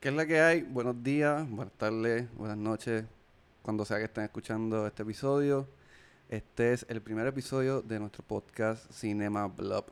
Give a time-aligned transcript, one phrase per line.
[0.00, 0.62] ¿Qué es la que hay?
[0.62, 3.04] Buenos días, buenas tardes, buenas noches,
[3.62, 5.66] cuando sea que estén escuchando este episodio.
[6.28, 9.86] Este es el primer episodio de nuestro podcast Cinema Blob.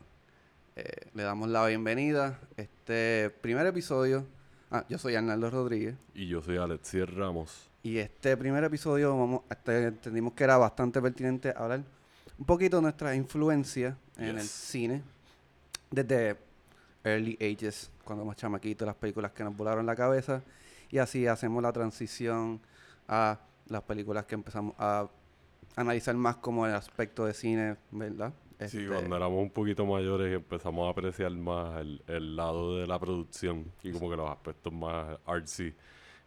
[0.77, 2.39] Eh, le damos la bienvenida.
[2.59, 4.27] Este primer episodio.
[4.71, 5.97] Ah, yo soy Arnaldo Rodríguez.
[6.15, 7.71] Y yo soy Alexier Ramos.
[7.83, 11.83] Y este primer episodio vamos, este, entendimos que era bastante pertinente hablar
[12.39, 15.03] un poquito de nuestra influencia en el cine.
[15.91, 16.37] Desde
[17.05, 20.43] early ages, cuando más chamaquitos, las películas que nos volaron la cabeza.
[20.91, 22.61] Y así hacemos la transición
[23.09, 25.09] a las películas que empezamos a
[25.77, 28.33] analizar más como el aspecto de cine, ¿verdad?
[28.67, 32.87] Sí, Este, cuando éramos un poquito mayores empezamos a apreciar más el, el lado de
[32.87, 35.75] la producción y como que los aspectos más artsy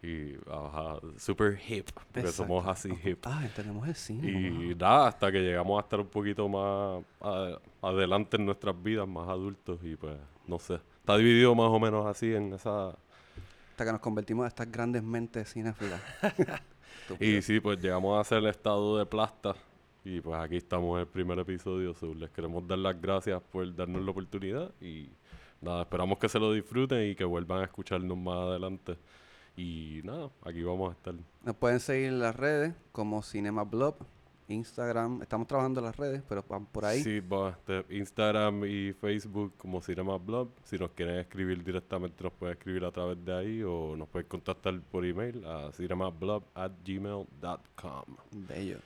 [0.04, 2.44] y ajá, super hip, porque exacto.
[2.44, 3.20] somos así hip.
[3.26, 4.28] Ah, entendemos el cine.
[4.30, 4.76] Y wow.
[4.78, 9.28] nada, hasta que llegamos a estar un poquito más a- adelante en nuestras vidas, más
[9.30, 10.18] adultos y pues,
[10.48, 10.80] no sé.
[11.00, 12.90] Está dividido más o menos así en esa...
[12.90, 16.02] Hasta que nos convertimos en estas grandes mentes cinéfilas.
[17.20, 19.56] Y sí, pues llegamos a hacer el estado de plasta.
[20.04, 21.94] Y pues aquí estamos en el primer episodio.
[21.94, 24.72] so les queremos dar las gracias por darnos la oportunidad.
[24.82, 25.10] Y
[25.62, 28.98] nada, esperamos que se lo disfruten y que vuelvan a escucharnos más adelante.
[29.56, 31.16] Y nada, aquí vamos a estar.
[31.44, 33.96] Nos pueden seguir en las redes como Cinema Blob,
[34.48, 35.22] Instagram.
[35.22, 37.04] Estamos trabajando en las redes, pero van por ahí.
[37.04, 40.50] Sí, va, este, Instagram y Facebook como Cinema Blog.
[40.64, 44.28] Si nos quieren escribir directamente, nos pueden escribir a través de ahí o nos pueden
[44.28, 48.16] contactar por email a cinemablog at gmail.com.
[48.32, 48.78] Bello.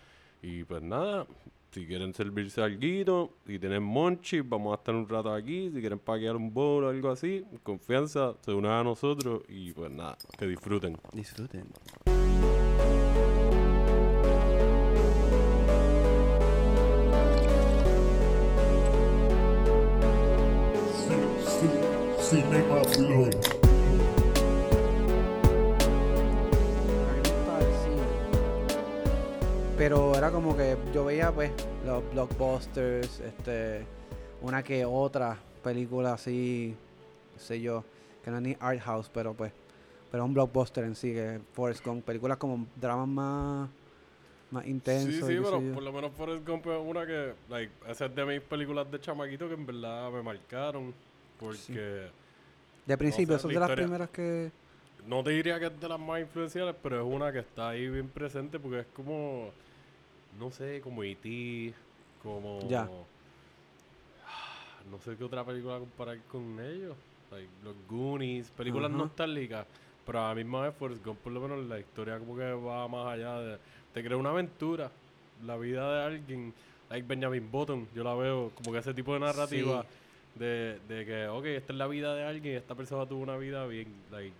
[0.41, 1.27] Y pues nada,
[1.71, 5.69] si quieren servirse algo y tienen monchi, vamos a estar un rato aquí.
[5.73, 9.91] Si quieren paquear un bowl o algo así, confianza, se unan a nosotros y pues
[9.91, 10.97] nada, que disfruten.
[11.13, 11.67] Disfruten.
[22.31, 22.81] Cinema.
[29.77, 31.51] Pero era como que yo veía pues
[31.85, 33.85] los blockbusters, este,
[34.41, 36.73] una que otra película así,
[37.33, 37.83] qué sé yo,
[38.23, 39.51] que no es ni art house, pero pues,
[40.09, 43.69] pero un blockbuster en sí, que Forrest Gump, películas como dramas más,
[44.51, 45.27] más intensos.
[45.27, 48.25] Sí, sí, pero por lo menos Forrest Gump es una que, like, esa es de
[48.25, 50.93] mis películas de chamaquito que en verdad me marcaron.
[51.41, 52.11] Porque
[52.85, 54.51] De principio, sé, son de las historia- primeras que...
[55.07, 57.87] no te diría que es de las más influenciales, pero es una que está ahí
[57.89, 59.51] bien presente porque es como,
[60.39, 61.73] no sé, como E.T.,
[62.23, 62.59] como...
[62.67, 62.87] Ya.
[64.89, 66.95] No sé qué otra película comparar con ellos.
[67.31, 68.97] Like, los Goonies, películas Ajá.
[68.97, 69.65] nostálgicas.
[70.05, 72.87] Pero a la misma vez Forrest Gump, por lo menos la historia como que va
[72.87, 73.57] más allá de...
[73.93, 74.89] Te crea una aventura.
[75.45, 76.53] La vida de alguien,
[76.89, 79.85] like Benjamin Button, yo la veo como que ese tipo de narrativa
[80.35, 83.37] de, de que, ok, esta es la vida de alguien y esta persona tuvo una
[83.37, 84.33] vida bien, like,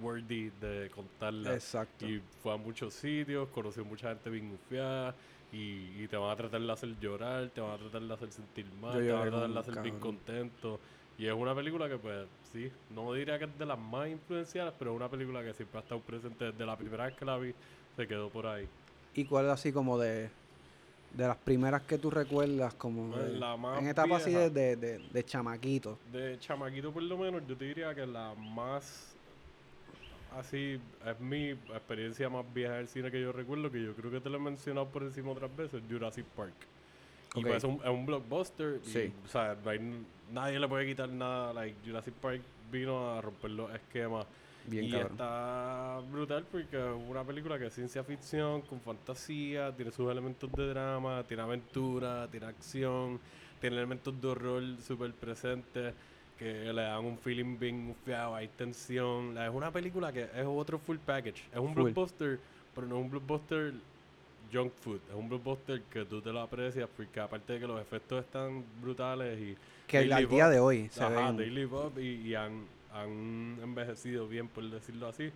[0.00, 1.54] worthy de contarla.
[1.54, 2.06] Exacto.
[2.06, 5.14] Y fue a muchos sitios, conoció mucha gente bien gufiada
[5.52, 8.32] y, y te van a tratar de hacer llorar, te van a tratar de hacer
[8.32, 10.80] sentir mal, te van a tratar de hacer bien contento.
[11.18, 14.74] Y es una película que, pues, sí, no diría que es de las más influenciadas,
[14.78, 17.36] pero es una película que siempre ha estado presente desde la primera vez que la
[17.36, 17.54] vi,
[17.96, 18.66] se quedó por ahí.
[19.14, 20.30] ¿Y cuál así como de,
[21.14, 24.50] de las primeras que tú recuerdas como Pues de- la más en etapa así de,
[24.50, 25.98] de, de, de chamaquito?
[26.10, 29.14] De chamaquito por lo menos, yo te diría que la más
[30.38, 34.20] así es mi experiencia más vieja del cine que yo recuerdo, que yo creo que
[34.20, 36.54] te lo he mencionado por encima otras veces, Jurassic Park.
[37.34, 37.46] Y Ok.
[37.46, 38.80] pues es un, es un blockbuster.
[38.84, 39.12] y, Sí.
[39.24, 41.52] o sea, no hay nadie le puede quitar nada.
[41.52, 42.40] Like, Jurassic Park
[42.70, 44.26] vino a romper los esquemas.
[44.64, 45.12] Bien y cabrón.
[45.12, 50.54] está brutal porque es una película que es ciencia ficción, con fantasía, tiene sus elementos
[50.54, 53.18] de drama, tiene aventura, tiene acción,
[53.60, 55.94] tiene elementos de horror súper presentes
[56.38, 59.36] que le dan un feeling bien fiado, hay tensión.
[59.38, 61.44] Es una película que es otro full package.
[61.52, 61.92] Es un Full.
[61.92, 62.40] blockbuster,
[62.74, 63.74] pero no es un blockbuster
[64.52, 65.00] junk food.
[65.08, 68.64] Es un blockbuster que tú te lo aprecias porque aparte de que los efectos están
[68.80, 69.56] brutales y
[69.86, 71.54] Que al día de hoy se Ajá, ven...
[71.54, 72.64] live up y, y han,
[72.94, 75.30] han envejecido bien, por decirlo así.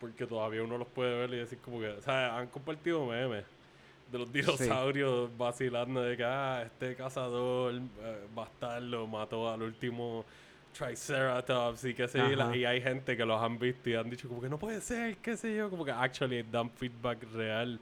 [0.00, 3.44] Porque todavía uno los puede ver y decir como que, o sea, han compartido memes
[4.12, 7.80] de los dinosaurios vacilando de que, ah, este cazador eh,
[8.34, 10.24] bastardo mató al último
[10.76, 12.54] Triceratops y qué sé yo.
[12.54, 15.16] y hay gente que los han visto y han dicho como que no puede ser,
[15.18, 15.70] qué sé yo.
[15.70, 17.78] Como que actually dan feedback real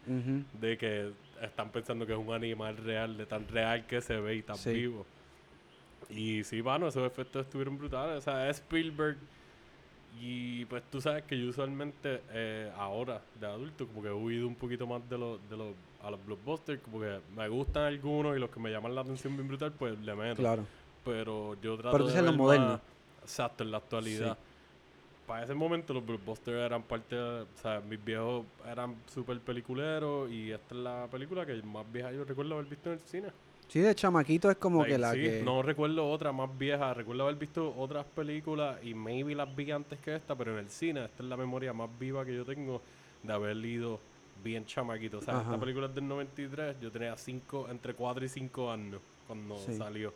[0.61, 1.11] de que
[1.41, 4.57] están pensando que es un animal real, de tan real que se ve y tan
[4.57, 4.73] Sí.
[4.75, 5.07] vivo.
[6.11, 8.19] Y sí, mano, esos efectos estuvieron brutales.
[8.19, 9.17] O sea, es Spielberg.
[10.21, 14.47] Y pues tú sabes que yo usualmente eh, ahora, de adulto, como que he huido
[14.47, 16.81] un poquito más de los, de los, a los blockbusters.
[16.83, 19.99] Como que me gustan algunos y los que me llaman la atención bien brutal, pues
[20.01, 20.37] le meto.
[20.37, 20.67] Claro.
[21.05, 22.81] Pero yo trato Pero tú de dices lo moderno.
[23.23, 24.39] exacto, en la actualidad.
[25.27, 30.31] para ese momento los blockbusters eran parte de, o sea, mis viejos eran súper peliculeros
[30.31, 33.29] y esta es la película que más vieja yo recuerdo haber visto en el cine.
[33.73, 35.43] Sí, de chamaquito es como Like, que la sí, que...
[35.43, 39.99] No recuerdo otra más vieja, recuerdo haber visto otras películas y maybe las vi antes
[40.01, 42.83] que esta, pero en el cine esta es la memoria más viva que yo tengo
[43.23, 43.99] de haber ido
[44.45, 45.17] bien chamaquito.
[45.17, 45.45] O sea, Ajá.
[45.45, 49.75] esta película es del 93, yo tenía cinco, entre 4 y 5 años cuando Sí.
[49.75, 50.13] salió.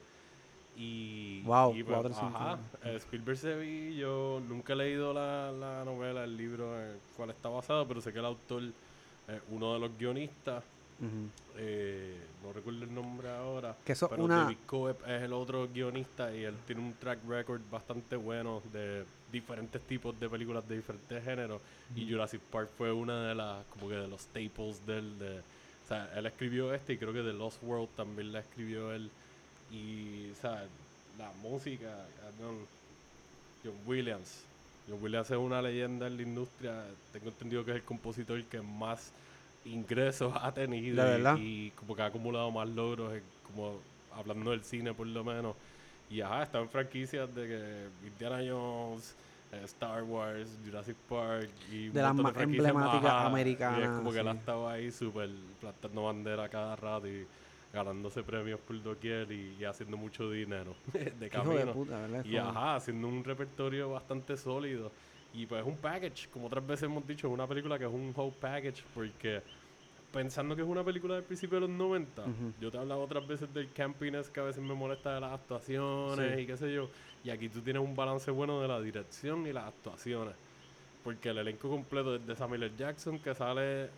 [0.77, 5.83] Y, Wow, y, pues, ajá, eh, Spielberg se vi, yo nunca he leído la, la
[5.83, 8.65] novela, el libro en el cual está basado, pero sé que el autor,
[9.29, 10.63] eh, uno de los guionistas,
[10.99, 11.29] Ujú.
[11.59, 14.45] eh, no recuerdo el nombre ahora, Que eso pero una...
[14.45, 19.05] David Coeb es el otro guionista y él tiene un track record bastante bueno de
[19.31, 21.61] diferentes tipos de películas de diferentes géneros.
[21.95, 25.89] Y Jurassic Park fue una de las, como que de los staples del, de, o
[25.89, 29.11] sea, él escribió este y creo que The Lost World también la escribió él.
[29.71, 30.65] Y, o sea,
[31.19, 32.59] la música, cabrón,
[33.65, 34.45] John Williams.
[34.89, 36.85] John Williams es una leyenda en la industria.
[37.13, 39.13] Tengo entendido que es el compositor que más
[39.67, 43.81] ingresos ha tenido ¿De y- como que ha acumulado más logros, en- como
[44.13, 45.55] hablando del cine por lo menos.
[46.09, 49.17] Y ajá, está en franquicias de que Indiana Jones,
[49.53, 54.13] eh, Star Wars, Jurassic Park y De las más emblemáticas ajá, Y es americanas, como
[54.13, 55.31] que él estado ahí súper
[55.61, 57.27] plantando bandera cada rato y
[57.73, 61.75] ganándose premios por doquier y, y haciendo mucho dinero de camino.
[62.25, 64.93] Y ajá, haciendo un repertorio bastante sólido.
[65.35, 67.91] Y pues es un package, como otras veces hemos dicho, es una película que es
[67.93, 69.43] un whole package porque
[70.17, 72.53] pensando que es una película del principio de los 90, Ujú.
[72.61, 75.33] yo te he hablado otras veces del campiness que a veces me molesta de las
[75.33, 76.41] actuaciones Sí.
[76.41, 76.89] y qué sé yo.
[77.23, 80.35] Y aquí tú tienes un balance bueno de la dirección y las actuaciones.
[81.05, 82.75] Porque el elenco completo es de Samuel L.
[82.79, 83.91] Jackson que sale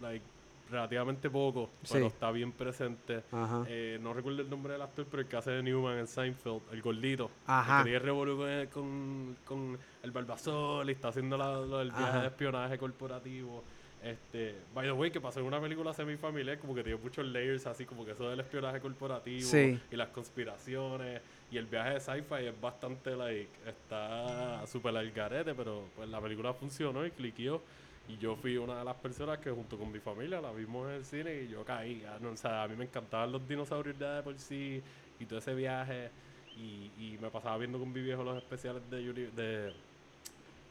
[0.00, 0.24] like,
[0.70, 3.24] relativamente poco, pero está bien presente.
[3.66, 6.62] Eh, no recuerdo el nombre del actor, pero el que hace de Newman en Seinfeld,
[6.72, 7.28] el gordito.
[7.46, 7.80] Ajá.
[7.80, 12.04] El que tiene con, con, con el Barbasol y está haciendo la, lo del viaje
[12.04, 12.20] Ajá.
[12.20, 13.64] de espionaje corporativo.
[14.02, 17.66] Este, by the way, que pasó en una película semifamiliar, como que tiene muchos layers,
[17.66, 19.78] así como que eso del espionaje corporativo Sí.
[19.90, 21.20] y las conspiraciones
[21.50, 26.20] y el viaje de sci-fi es bastante, like, está súper al garete, pero pues la
[26.20, 27.60] película funcionó y cliqueó.
[28.08, 30.94] Y yo fui una de las personas que junto con mi familia la vimos en
[30.96, 32.02] el cine y yo caí.
[32.20, 34.82] no, o sea, a mí me encantaban los dinosaurios ya de por sí
[35.20, 36.10] y todo ese viaje.
[36.56, 39.72] Y, y me pasaba viendo con mi viejo los especiales de, de,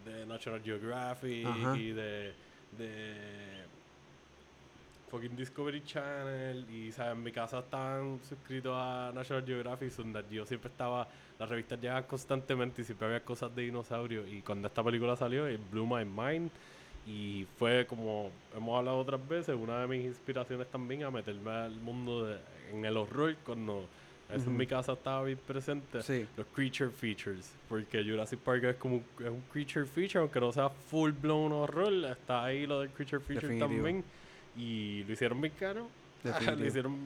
[0.06, 1.78] de National Geographic Ajá.
[1.78, 2.34] y de,
[2.78, 3.16] de
[5.10, 6.66] fucking Discovery Channel.
[6.70, 7.18] Y ¿sabes?
[7.18, 9.92] en mi casa estaban suscritos a National Geographic.
[9.96, 11.08] Donde yo siempre estaba,
[11.38, 14.28] las revistas llegaban constantemente y siempre había cosas de dinosaurios.
[14.30, 16.52] Y cuando esta película salió, it blew my mind.
[17.08, 21.76] Y fue como hemos hablado otras veces, una de mis inspiraciones también a meterme al
[21.76, 22.38] mundo de,
[22.72, 23.86] en el horror cuando
[24.32, 26.02] eso en mi casa estaba bien presente.
[26.04, 26.28] Sí.
[26.38, 27.52] Los creature features.
[27.68, 31.52] Porque Jurassic Park es como un, es un creature feature, aunque no sea full blown
[31.52, 33.84] horror, está ahí lo del creature feature Definitivo.
[33.84, 34.04] también.
[34.56, 35.88] Y lo hicieron bien caro.
[36.58, 36.98] Lo hicieron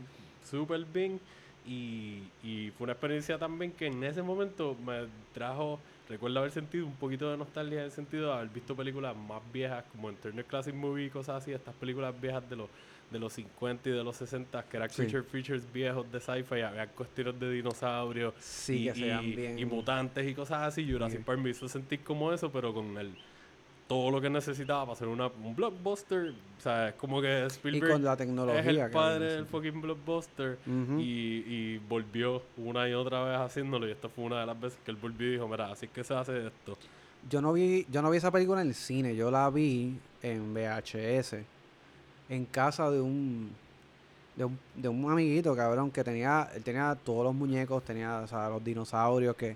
[0.43, 1.19] súper bien.
[1.65, 5.79] Y, y fue una experiencia también que en ese momento me trajo,
[6.09, 9.41] recuerdo haber sentido un poquito de nostalgia en el sentido de haber visto películas más
[9.53, 12.69] viejas como en Turner Classic Movie y cosas así, estas películas viejas de los
[13.13, 14.95] de los 50 y de los 60 que eran Sí.
[15.03, 18.91] creature features viejos de sci-fi, había cuestiones de dinosaurios Sí, y,
[19.35, 19.69] bien.
[19.69, 20.85] mutantes y cosas así.
[20.91, 21.23] Jurassic Sí.
[21.23, 23.11] Park me hizo sentir como eso, pero con el
[23.87, 26.29] todo lo que necesitaba para hacer una, un blockbuster.
[26.57, 28.61] O sea, es como que Y Spielberg con la tecnología.
[28.61, 30.57] es el padre del fucking blockbuster.
[30.97, 33.87] Y volvió una y otra vez haciéndolo.
[33.87, 35.91] Y esta fue una de las veces que él volvió y dijo: Mira, así es
[35.91, 36.77] que se hace esto.
[37.29, 40.53] Yo no vi, yo no vi esa película en el cine, yo la vi en
[40.53, 41.37] VHS,
[42.29, 43.51] en casa de un,
[44.35, 48.27] de un, de un amiguito, cabrón, que tenía, él tenía todos los muñecos, tenía, o
[48.27, 49.55] sea, los dinosaurios que,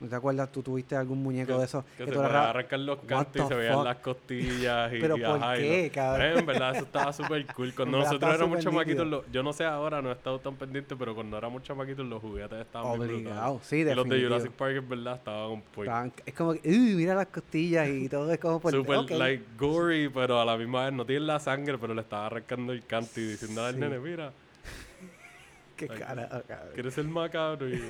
[0.00, 0.50] ¿no te acuerdas?
[0.50, 3.48] Tú tuviste algún muñeco de esos Que que se tú ra- arrancar los cantos y
[3.48, 4.92] se veían las costillas.
[4.92, 6.26] Y, Pero y, ¿por ajá, qué, cabrón?
[6.26, 7.74] Eh, en verdad, eso estaba súper cool.
[7.74, 10.96] Cuando nosotros éramos súper chamaquitos, lo- yo no sé ahora, no he estado tan pendiente,
[10.96, 13.26] pero cuando éramos chamaquitos, los juguetes estaban bien brutales.
[13.26, 14.22] Obligado, sí, Y los de.
[14.22, 15.88] Jurassic Park, en verdad, estaban un point.
[15.90, 19.10] Estaban- es como que, uy, mira las costillas y todo es como por Super ok.
[19.10, 22.72] like gory, pero a la misma vez no tiene la sangre, pero le estaba arrancando
[22.72, 23.80] el canto y diciendo al Sí.
[23.80, 24.32] nene, mira,
[25.76, 26.68] Qué carajo, cabrón.
[26.74, 27.68] que eres el macabro.
[27.68, 27.82] Y,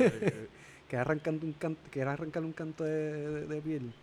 [0.90, 3.94] que arrancando un canto, que era arrancar un canto de, de- de piel.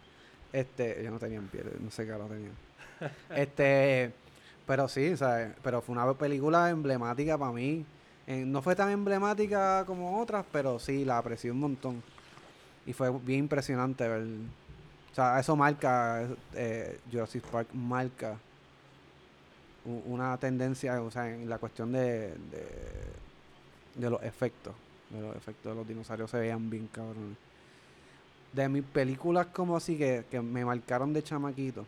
[0.53, 2.51] Este, yo no tenía piel, no sé qué lo tenía.
[3.35, 4.13] este,
[4.67, 5.55] pero sí, ¿sabes?
[5.63, 7.85] Pero fue una película emblemática para mí.
[8.27, 12.03] Eh, no fue tan emblemática como otras, pero sí, la aprecié un montón.
[12.85, 14.23] Y fue bien impresionante ver.
[15.11, 18.39] O sea, eso marca, eh, Jurassic Park marca
[19.85, 22.67] una tendencia, o sea, en la cuestión de, de,
[23.95, 24.75] de los efectos.
[25.11, 27.37] Los efectos de los dinosaurios se veían bien cabrones.
[28.53, 31.85] de mis películas como así que, que me marcaron de chamaquito,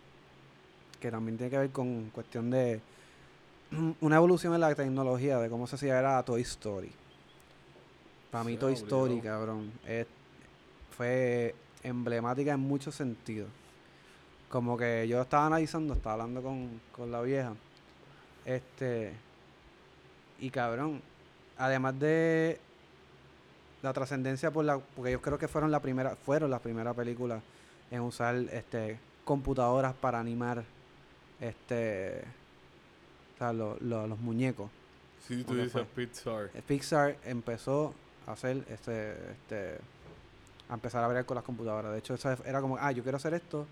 [1.00, 2.80] que también tiene que ver con cuestión de
[4.02, 6.92] una evolución en la tecnología, de cómo se hacía, era Toy Story.
[8.32, 10.08] Para mí Toy Story, cabrón, es-
[10.96, 13.50] fue emblemática en muchos sentidos.
[14.50, 17.54] Como que yo estaba analizando, estaba hablando con, con la vieja.
[18.46, 19.14] Este.
[20.40, 21.02] Y cabrón,
[21.58, 22.60] además de
[23.82, 24.80] la trascendencia por la.
[24.80, 27.42] Porque yo creo que fueron la primera, fueron las primeras películas
[27.92, 30.64] en usar este computadoras para animar
[31.40, 32.22] este.
[33.36, 34.70] O sea, lo- lo- los muñecos.
[35.28, 36.06] Sí, tú ¿Cuándo dices fue?
[36.06, 36.50] Pixar.
[36.54, 37.94] Eh, Pixar empezó
[38.28, 39.78] a hacer este, este
[40.70, 41.92] a empezar a ver con las computadoras.
[41.92, 43.66] De hecho, esa era como, ah, yo quiero hacer esto,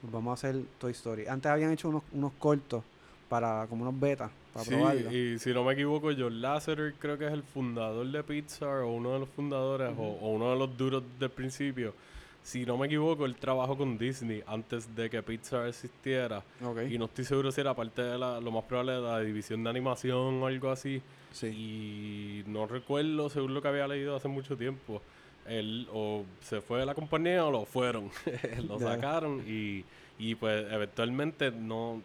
[0.00, 1.26] pues vamos a hacer Toy Story.
[1.26, 2.84] Antes habían hecho unos, unos cortos
[3.28, 5.12] para, como unos betas, para Sí, probarlo.
[5.12, 8.92] y si no me equivoco, John Lasseter creo que es el fundador de Pixar o
[8.92, 11.94] uno de los fundadores o, o uno de los duros del principio.
[12.42, 16.42] Si no me equivoco, él trabajó con Disney antes de que Pixar existiera.
[16.64, 16.78] Ok.
[16.88, 19.62] Y no estoy seguro si era parte de la, lo más probable de la división
[19.64, 21.02] de animación o algo así.
[21.32, 21.48] Sí.
[21.48, 25.02] Y no recuerdo, según lo que había leído hace mucho tiempo,
[25.46, 28.10] él o se fue de la compañía o lo fueron.
[28.66, 29.84] lo sacaron y,
[30.18, 32.00] y pues eventualmente no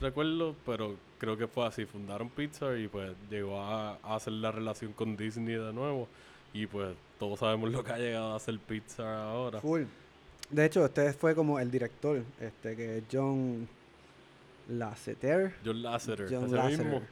[0.00, 1.84] recuerdo, pero creo que fue así.
[1.84, 6.08] Fundaron Pixar y pues llegó a, a hacer la relación con Disney de nuevo.
[6.52, 9.60] Y pues todos sabemos lo que ha llegado a hacer Pixar ahora.
[9.60, 9.82] Full.
[10.50, 13.68] De hecho, este fue como el director, este que es John
[14.68, 15.54] Lasseter.
[15.64, 17.02] John Lasseter, John Lasseter.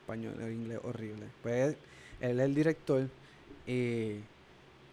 [0.00, 1.26] Español, el inglés horrible.
[1.42, 1.76] Pues
[2.20, 3.08] él es el director
[3.66, 4.20] y,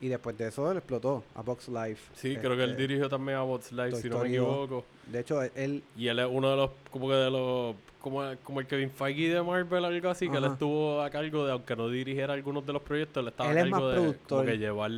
[0.06, 2.12] y después de eso él explotó a Box Life.
[2.14, 4.84] Sí, creo que él Este, dirigió también a What's Life, si no me equivoco.
[5.08, 8.60] De hecho, él, Y él es uno de los, como que de los, como, como
[8.60, 11.88] el Kevin Feige de Marvel, algo así, que él estuvo a cargo de, aunque no
[11.90, 14.58] dirigiera algunos de los proyectos, él estaba Él a es más cargo de como que
[14.58, 14.92] llevar,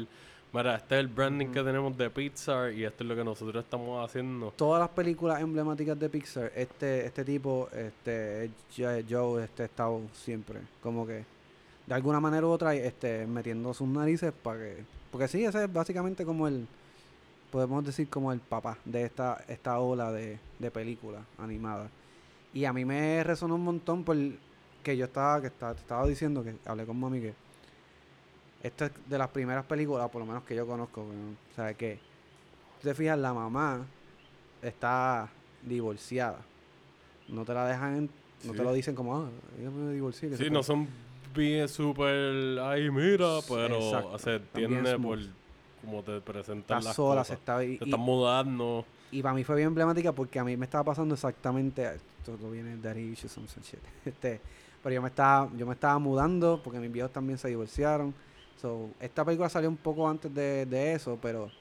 [0.53, 3.63] mira, este es el branding que tenemos de Pixar y esto es lo que nosotros
[3.63, 4.53] estamos haciendo.
[4.55, 10.01] todas las películas emblemáticas de Pixar, este, este tipo, este, Jo- Joe, este ha estado
[10.13, 11.23] siempre, como que
[11.87, 15.71] de alguna manera u otra, este, metiendo sus narices para que, porque sí, ese es
[15.73, 16.67] básicamente como el,
[17.51, 21.89] podemos decir como el papá de esta, esta ola de, de películas animadas.
[22.53, 24.17] Y a mí me resonó un montón por
[24.83, 27.33] que yo estaba, que estaba, te estaba diciendo que hablé con mami que
[28.63, 31.99] esta es de las primeras películas, por lo menos que yo conozco, o sea que
[32.81, 33.85] tú te fijas, la mamá
[34.61, 35.29] está
[35.63, 36.39] divorciada.
[37.27, 38.09] No te la dejan, en-
[38.43, 38.57] no Sí.
[38.57, 39.29] te lo dicen como, ah,
[39.63, 40.29] yo me divorcié.
[40.29, 40.75] que Sí, no fue".
[40.75, 40.87] son
[41.35, 45.19] bien súper, ay, mira, pero Exacto, se entiende por
[45.83, 47.27] cómo te presentan las sola, cosas.
[47.27, 47.63] se está...
[47.63, 48.85] Y, Te están mudando.
[49.11, 51.99] y para mí fue bien emblemática porque a mí me estaba pasando exactamente...
[52.25, 53.79] Todo viene de issues, shit.
[54.05, 54.41] Este,
[54.81, 58.13] pero yo me estaba yo me estaba mudando porque mis viejos también se divorciaron.
[58.59, 61.51] So, esta película salió un poco antes de, de eso, pero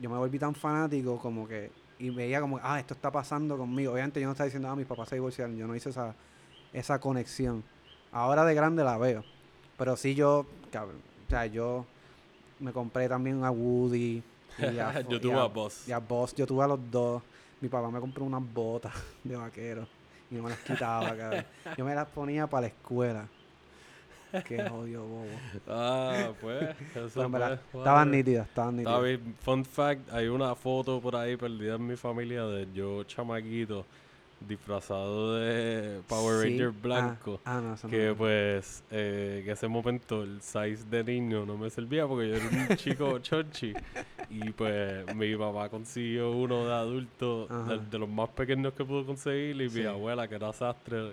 [0.00, 1.70] yo me volví tan fanático como que...
[1.98, 3.92] Y veía como, ah, esto está pasando conmigo.
[3.92, 5.56] Obviamente yo no estaba diciendo, ah, mis papás se divorciaron.
[5.56, 6.14] Yo no hice esa,
[6.72, 7.64] esa conexión.
[8.12, 9.24] Ahora de grande la veo.
[9.76, 11.86] Pero sí yo, cabrón, o sea, yo
[12.58, 14.22] me compré también a Woody.
[14.58, 15.88] Y a, Yo tuve a Buzz.
[15.88, 17.22] Y a Boss, yo tuve a los dos.
[17.60, 18.92] Mi papá me compró unas botas
[19.24, 19.86] de vaquero.
[20.30, 21.44] Y no me las quitaba, cabrón.
[21.76, 23.28] Yo me las ponía para la escuela.
[24.44, 25.26] Qué odio, bobo.
[25.68, 26.62] Ah, pues.
[26.94, 29.20] eso pues, estaban nítidas, estaban nítidas.
[29.40, 33.86] Fun fact, hay una foto por ahí perdida en mi familia de yo chamaquito
[34.46, 37.40] disfrazado de Power Sí, Ranger ah, blanco.
[37.44, 37.90] Ah, no, eso no.
[37.90, 42.34] Que pues eh, en ese momento el size de niño no me servía porque yo
[42.36, 43.72] era un chico chonchi.
[44.30, 49.06] Y pues mi papá consiguió uno de adulto, de, de los más pequeños que pudo
[49.06, 49.60] conseguir.
[49.60, 49.80] Y Sí.
[49.80, 51.12] mi abuela, que era sastre,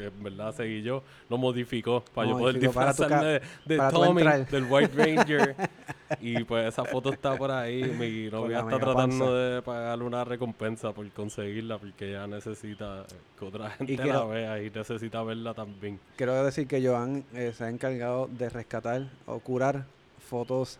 [0.00, 4.92] que en verdad seguí yo, lo modificó para yo poder disfrazarme de, Tommy, del White
[4.94, 5.56] Ranger.
[6.20, 7.82] y pues esa foto está por ahí.
[7.84, 9.32] Mi novia está tratando panza.
[9.32, 13.04] de pagarle una recompensa por conseguirla porque ella necesita
[13.38, 16.00] que otra gente la quiero- vea y necesita verla también.
[16.16, 19.84] Quiero decir que Joan eh, se ha encargado de rescatar o curar
[20.30, 20.78] fotos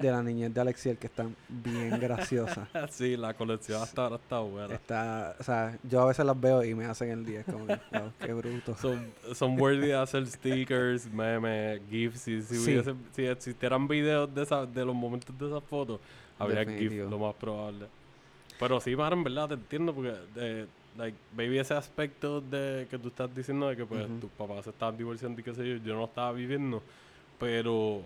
[0.00, 2.68] de la niñez de Alexiel que están bien graciosas.
[2.90, 4.74] sí, la colección hasta ahora está buena.
[4.74, 7.78] Está, o sea, yo a veces las veo y me hacen el día, como que,
[7.90, 8.76] wow, qué bruto.
[8.76, 12.20] Son, son worthy de hacer stickers, memes, GIFs.
[12.20, 12.70] Si, si, Sí.
[12.76, 16.00] hubiese- si existieran videos de, esa, de los momentos de esas fotos,
[16.38, 16.64] habría.
[16.64, 17.86] GIFs, lo más probable.
[18.58, 20.66] Pero sí, Mara, en verdad te entiendo porque, eh,
[20.96, 24.18] like, baby, ese aspecto de que tú estás diciendo de que pues Ujú.
[24.20, 26.82] tus papás se estaban divorciando y qué sé yo, yo no estaba viviendo,
[27.38, 28.02] pero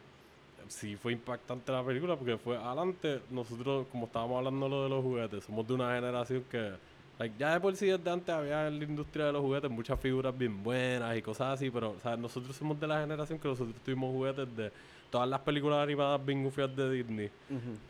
[0.68, 5.02] sí fue impactante la película porque fue adelante, nosotros, como estábamos hablando lo de los
[5.02, 6.72] juguetes, somos de una generación que,
[7.18, 9.98] like, ya de por sí desde antes había en la industria de los juguetes muchas
[10.00, 13.48] figuras bien buenas y cosas así, pero o sea, nosotros somos de la generación que
[13.48, 14.72] nosotros tuvimos juguetes de
[15.10, 17.30] todas las películas animadas bien gufias de Disney,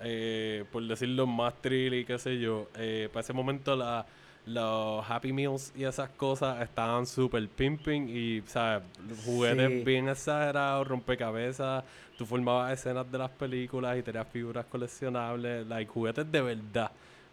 [0.01, 4.05] eh, por decirlo más thrill y qué sé yo, eh, para ese momento la,
[4.47, 8.83] los Happy Meals y esas cosas estaban súper pimping y, ¿sabes?
[9.25, 9.85] Juguetes Sí.
[9.85, 11.85] bien exagerados, rompecabezas,
[12.19, 16.91] tú formabas escenas de las películas y tenías figuras coleccionables, like juguetes de verdad,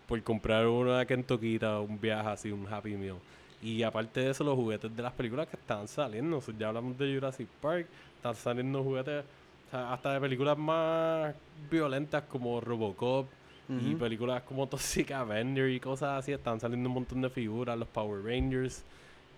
[0.07, 3.17] por comprar uno de Kentucky, un viaje así, un Happy Meal.
[3.61, 6.67] Y aparte de eso, los juguetes de las películas que estaban saliendo, o sea, ya
[6.69, 7.87] hablamos de Jurassic Park,
[8.17, 9.25] están saliendo juguetes
[9.71, 11.35] hasta de películas más
[11.69, 13.27] violentas como Robocop
[13.69, 17.87] y películas como Toxic Avenger y cosas así, están saliendo un montón de figuras, los
[17.87, 18.83] Power Rangers,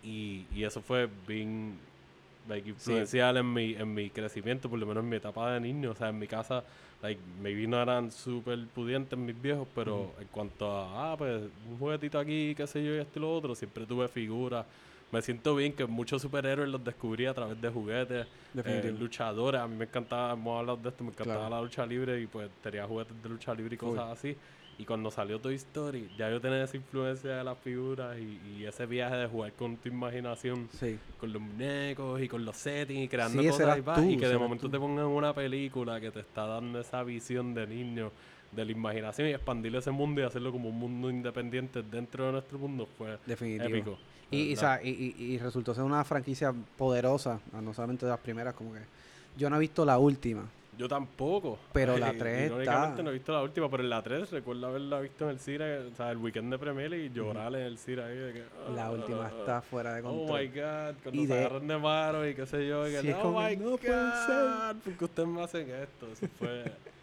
[0.04, 1.78] y, y eso fue bien
[2.48, 5.92] like, influencial en, mi, en mi crecimiento, por lo menos en mi etapa de niño.
[5.92, 6.64] O sea, en mi casa,
[7.02, 11.78] like, maybe no eran súper pudientes mis viejos, pero en cuanto a, ah, pues, un
[11.78, 14.66] juguetito aquí, qué sé yo, y esto y lo otro, siempre tuve figuras.
[15.12, 18.28] Me siento bien que muchos superhéroes los descubrí a través de juguetes,
[18.64, 19.60] eh, luchadores.
[19.60, 21.56] A mí me encantaba, hemos hablado de esto, me encantaba Claro.
[21.56, 24.36] la lucha libre y pues tenía juguetes de lucha libre y cosas así.
[24.78, 28.66] Y cuando salió Toy Story, ya yo tenía esa influencia de las figuras y, y
[28.66, 30.98] ese viaje de jugar con tu imaginación, Sí.
[31.20, 34.28] con los muñecos y con los settings y creando Sí, cosas y, tú, y que
[34.30, 34.72] de momento tú.
[34.72, 38.12] te pongan una película que te está dando esa visión de niño,
[38.52, 42.32] de la imaginación y expandir ese mundo y hacerlo como un mundo independiente dentro de
[42.34, 43.70] nuestro mundo fue Definitivo.
[43.70, 43.98] épico.
[44.30, 48.54] Y, y, y, y- resultó ser una franquicia poderosa, ah, no solamente de las primeras,
[48.54, 48.80] como que
[49.38, 50.46] yo no he visto la última.
[50.78, 51.60] Yo tampoco.
[51.74, 54.32] Pero la Eh, tres Irónicamente está- no he visto la última, pero en la 3
[54.32, 57.62] recuerdo haberla visto en el cine, o sea, el weekend de Premier y llorar en
[57.64, 58.44] el cine ahí de que...
[58.74, 60.40] La última "Ah, está fuera de Oh control.
[60.42, 63.02] my god, cuando Y se de- agarran de mano y qué sé yo, y que,
[63.02, 64.76] Sí, es oh my "No god, puede ser".
[64.84, 66.08] ¿por qué ustedes me hacen esto?
[66.14, 66.64] Eso fue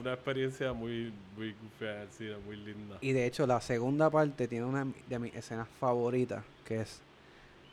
[0.00, 2.06] una experiencia muy, muy fea
[2.44, 2.98] muy linda.
[3.00, 7.00] Y de hecho, la segunda parte tiene una de mis escenas favoritas, que es,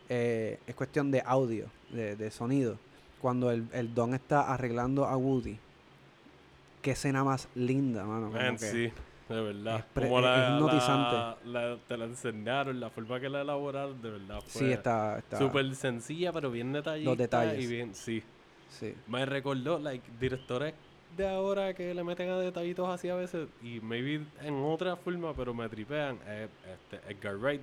[0.10, 2.78] eh, es cuestión de audio, de, de sonido.
[3.22, 5.58] Cuando el, el Don está arreglando a Woody.
[6.82, 8.30] Qué escena más linda, mano.
[8.30, 8.92] Man, sí,
[9.28, 9.80] de verdad.
[9.80, 11.16] es Como es la, hipnotizante.
[11.50, 15.18] la- la- te la enseñaron, la forma que la elaboraron, de verdad fue Sí, está...
[15.18, 17.16] está súper sencilla, pero bien detallista.
[17.16, 17.64] detalles.
[17.64, 18.24] Y bien, sí.
[18.70, 18.94] sí.
[19.08, 20.74] Me recordó, like, directores
[21.18, 25.34] de ahora que le meten a detallitos así a veces y maybe en otra forma,
[25.34, 26.18] pero me tripean.
[26.28, 27.62] eh, este, Edgar Wright,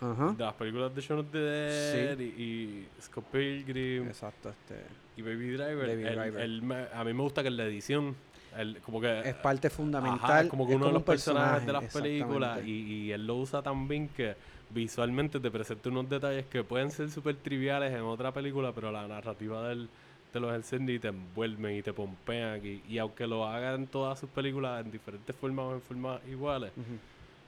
[0.00, 4.82] de las películas de Shaun of the Dead y, y Scott Pilgrim Exacto, este...
[5.16, 5.86] y Baby Driver.
[5.86, 8.14] Baby a mí me gusta que la edición,
[8.56, 10.18] él, como que Es parte fundamental.
[10.22, 13.26] Ajá, como que es uno de los un personajes de las películas y, y él
[13.26, 14.34] lo usa tan bien que
[14.70, 19.06] visualmente te presenta unos detalles que pueden ser súper triviales en otra película, pero la
[19.06, 19.88] narrativa de él
[20.32, 22.60] te los enciende y te envuelven y te pompean.
[22.64, 26.20] Y, y aunque lo haga en todas sus películas en diferentes formas o en formas
[26.30, 26.70] iguales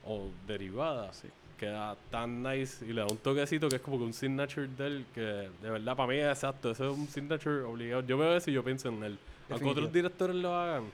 [0.04, 1.22] o derivadas,
[1.58, 4.86] queda tan nice y le da un toquecito que es como que un signature de
[4.86, 6.70] él que de verdad para mí es exacto.
[6.72, 8.02] Eso es un signature obligado.
[8.02, 9.18] Yo veo eso y yo pienso en él.
[9.48, 10.84] Aunque otros directores lo hagan,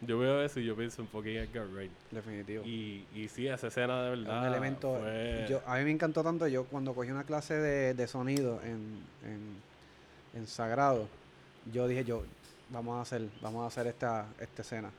[0.00, 1.90] yo veo eso y yo pienso en fucking Edgar Wright.
[2.10, 2.64] Definitivo.
[2.64, 4.40] Y, y sí, esa escena de Es verdad.
[4.42, 4.98] un elemento.
[5.00, 6.46] fue- Yo, a mí me encantó tanto.
[6.48, 9.56] Yo cuando cogí una clase de, de sonido en, en,
[10.40, 11.08] en Sagrado,
[11.72, 12.22] yo dije yo,
[12.70, 14.90] vamos a hacer, vamos a hacer esta, esta escena.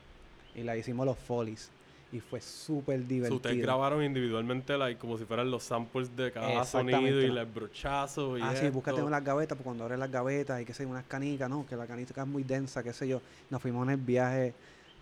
[0.55, 1.69] Y la hicimos los folies.
[2.09, 3.35] Y fue súper divertido.
[3.35, 8.39] ustedes grabaron individualmente like, como si fueran los samples de cada sonido y los brochazos
[8.39, 10.87] y Ah, sí, búscate en las gavetas, porque cuando abres las gavetas hay que hacer
[10.87, 11.65] unas canicas, ¿no?
[11.67, 13.21] Que la canica es muy densa, qué sé yo.
[13.49, 14.53] Nos fuimos en el viaje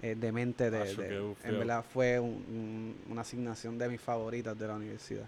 [0.02, 0.82] eh, de mente de...
[0.82, 1.08] Acho, de-
[1.44, 5.26] qué en verdad fue un- un- una asignación de mis favoritas de la universidad.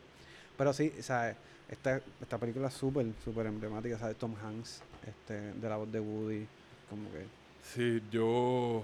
[0.57, 1.35] Pero sí, ¿sabes?
[1.69, 4.17] Esta, esta película es súper, súper emblemática, ¿sabes?
[4.17, 6.45] Tom Hanks, este, de la voz de Woody,
[6.89, 7.25] como que...
[7.63, 8.83] Sí, yo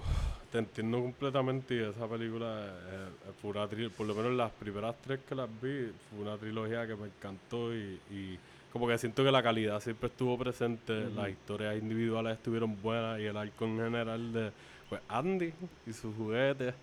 [0.52, 4.96] te entiendo completamente y esa película eh, fue una trilogía, por lo menos las primeras
[5.02, 8.38] tres que las vi, fue una trilogía que me encantó y, y
[8.72, 13.26] como que siento que la calidad siempre estuvo presente, las historias individuales estuvieron buenas y
[13.26, 14.52] el arco en general de
[14.90, 15.54] pues Andy
[15.86, 16.74] y sus juguetes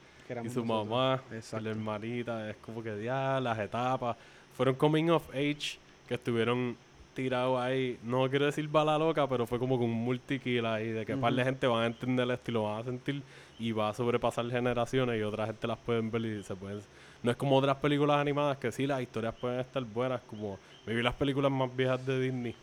[0.44, 4.16] y su mamá y la hermanita, es como que ya las etapas
[4.56, 6.76] fueron coming of age que estuvieron
[7.14, 11.04] tirados ahí, no quiero decir bala loca, pero fue como con un multikill ahí, de
[11.06, 13.22] que par de gente van a entender esto y lo van a sentir
[13.58, 16.80] y va a sobrepasar generaciones y otra gente las pueden ver y se pueden...
[17.22, 20.94] No es como otras películas animadas que sí, las historias pueden estar buenas, como me
[20.94, 22.54] vi las películas más viejas de Disney,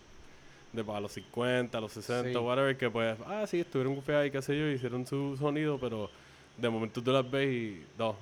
[0.73, 2.37] de para los 50, los 60, Sí.
[2.37, 6.09] whatever, que pues, ah, sí, estuvieron gufiadas y qué sé yo, hicieron su sonido, pero
[6.57, 8.15] de momento tú las ves y no,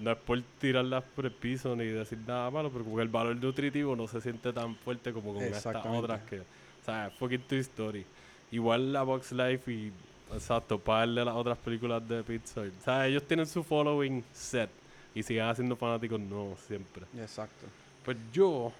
[0.00, 3.08] no es por tirarlas por el piso ni decir nada malo, pero como que el
[3.08, 6.44] valor nutritivo no se siente tan fuerte como con estas otras que, o
[6.84, 8.04] sea, fucking Toy Story.
[8.50, 9.92] Igual la Box Life y,
[10.32, 12.66] exacto, par de las otras películas de Pixar.
[12.66, 14.70] O sea, ellos tienen su following set
[15.14, 17.04] y siguen haciendo fanáticos nuevos siempre.
[17.16, 17.66] Exacto.
[18.04, 18.72] Pues yo,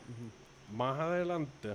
[0.73, 1.75] más adelante,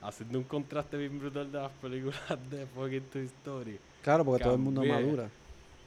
[0.00, 3.78] haciendo un contraste bien brutal de las películas de fucking Toy Story.
[4.02, 5.28] Claro, porque todo el mundo madura.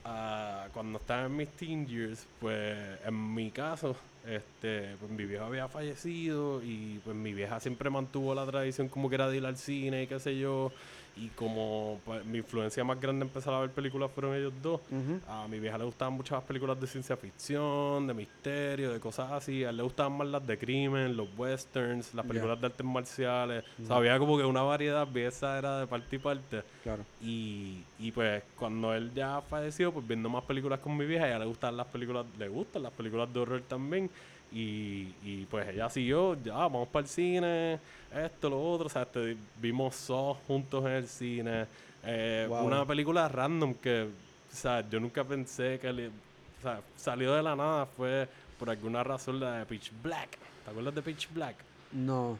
[0.05, 5.45] Ah, cuando estaba en mis teen years, pues en mi caso, este, pues mi viejo
[5.45, 9.45] había fallecido y pues mi vieja siempre mantuvo la tradición como que era de ir
[9.45, 10.71] al cine y qué sé yo.
[11.15, 14.81] Y como pues, mi influencia más grande empezar a ver películas fueron ellos dos.
[15.27, 19.31] A mi vieja le gustaban mucho las películas de ciencia ficción, de misterio, de cosas
[19.31, 19.63] así.
[19.63, 22.27] A él le gustaban más las de crimen, los westerns, las Ya.
[22.27, 23.63] películas de artes marciales.
[23.83, 26.63] O sea, había como que una variedad bien era de parte y parte.
[26.81, 27.03] Claro.
[27.21, 31.27] Y, y pues cuando él ya falleció, pues viendo más películas con mi vieja, a
[31.29, 34.09] ella le gustan las películas, le gustan las películas de horror también.
[34.53, 37.79] Y, y pues ella siguió, ya vamos para el cine,
[38.13, 38.85] esto, lo otro.
[38.87, 41.65] O sea, este, vimos Saw juntos en el cine.
[42.03, 42.65] Eh, Wow.
[42.65, 47.41] Una película random que, o sea, yo nunca pensé que le- o sea, salió de
[47.43, 47.85] la nada.
[47.87, 48.27] Fue
[48.59, 50.37] por alguna razón la de Pitch Black.
[50.63, 51.55] ¿Te acuerdas de Pitch Black?
[51.91, 52.37] No.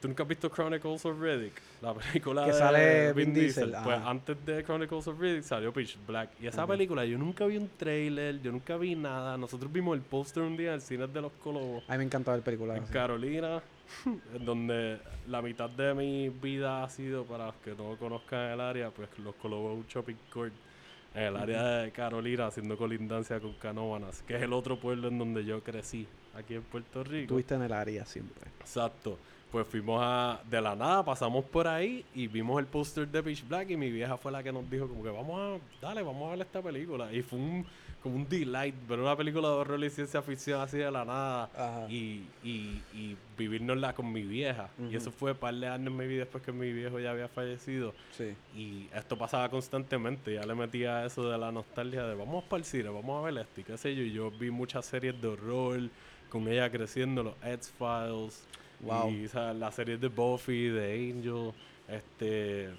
[0.00, 1.52] ¿Tú nunca has visto Chronicles of Riddick?
[1.82, 3.66] La película Que de sale Vin Diesel.
[3.66, 6.30] Diesel, Pues antes de Chronicles of Riddick salió Pitch Black.
[6.40, 9.36] Y esa película yo nunca vi un trailer, yo nunca vi nada.
[9.36, 11.84] Nosotros vimos el póster un día en el cine de los Colobos.
[11.86, 12.76] A mí me encantaba el película.
[12.76, 13.62] En Carolina,
[14.34, 18.60] en donde la mitad de mi vida ha sido, para los que no conozcan el
[18.60, 20.54] área, pues los Colobos Shopping Court.
[21.12, 25.18] En el área de Carolina, haciendo colindancia con Canóvanas, que es el otro pueblo en
[25.18, 27.22] donde yo crecí, aquí en Puerto Rico.
[27.22, 28.48] Estuviste en el área siempre.
[28.60, 29.18] Exacto.
[29.50, 30.40] Pues fuimos a...
[30.48, 33.90] De la nada, pasamos por ahí y vimos el póster de Pitch Black y mi
[33.90, 35.86] vieja fue la que nos dijo como que vamos a...
[35.86, 37.12] Dale, vamos a ver esta película.
[37.12, 37.66] Y fue un...
[38.02, 41.86] Como un delight ver una película de horror y ciencia ficción así de la nada
[41.90, 44.70] y, y, y vivirnosla con mi vieja.
[44.90, 47.92] Y eso fue un par de años maybe después que mi viejo ya había fallecido.
[48.16, 48.34] Sí.
[48.56, 50.32] Y esto pasaba constantemente.
[50.32, 53.42] Ya le metía eso de la nostalgia de vamos para el cine, vamos a ver
[53.42, 54.02] esto y qué sé yo.
[54.02, 55.80] Y yo vi muchas series de horror
[56.30, 58.46] con ella creciendo, los X-Files.
[58.82, 59.10] Wow.
[59.10, 61.52] Y o sea, las series de Buffy, de Angel,
[61.88, 62.70] este.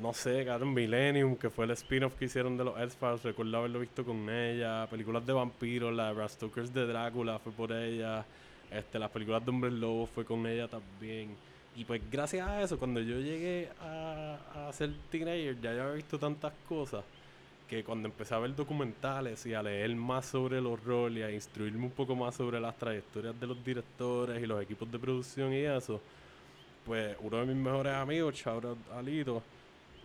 [0.00, 3.22] No sé, cabrón, Millennium, que fue el spin-off que hicieron de los X-Files.
[3.22, 4.86] Recuerdo haberlo visto con ella.
[4.88, 8.24] Películas de vampiros, la de Stoker's de Drácula fue por ella.
[8.70, 11.36] Este, las películas de Hombres Lobos fue con ella también.
[11.76, 16.18] Y pues gracias a eso, cuando yo llegué a, a ser teenager, ya había visto
[16.18, 17.04] tantas cosas
[17.70, 21.30] que cuando empecé a ver documentales y a leer más sobre el horror y a
[21.30, 25.52] instruirme un poco más sobre las trayectorias de los directores y los equipos de producción
[25.52, 26.00] y eso,
[26.84, 29.40] pues uno de mis mejores amigos, Chauro Alito,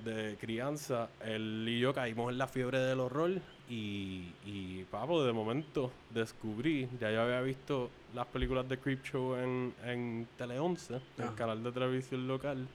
[0.03, 3.31] de crianza, él y yo caímos en la fiebre del horror
[3.67, 9.73] y, y papo, de momento descubrí, ya yo había visto las películas de Creepshow en,
[9.83, 12.67] en Tele 11, el canal de televisión local,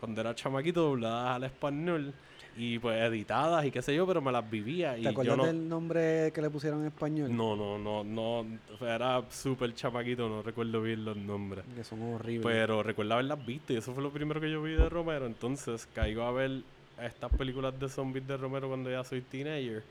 [0.00, 2.14] cuando era chamaquito, dobladas al español
[2.56, 5.46] y pues editadas y qué sé yo, pero me las vivía y ¿Te acuerdas no...
[5.46, 7.34] del nombre que le pusieron en español?
[7.34, 8.46] No, no, no, no,
[8.80, 11.64] era súper chamaquito, no recuerdo bien los nombres.
[11.74, 12.46] Que son horribles.
[12.46, 15.26] Pero recuerdo haberlas visto y eso fue lo primero que yo vi de Romero.
[15.26, 16.62] Entonces caigo a ver
[17.00, 19.82] estas películas de zombies de Romero cuando ya soy teenager.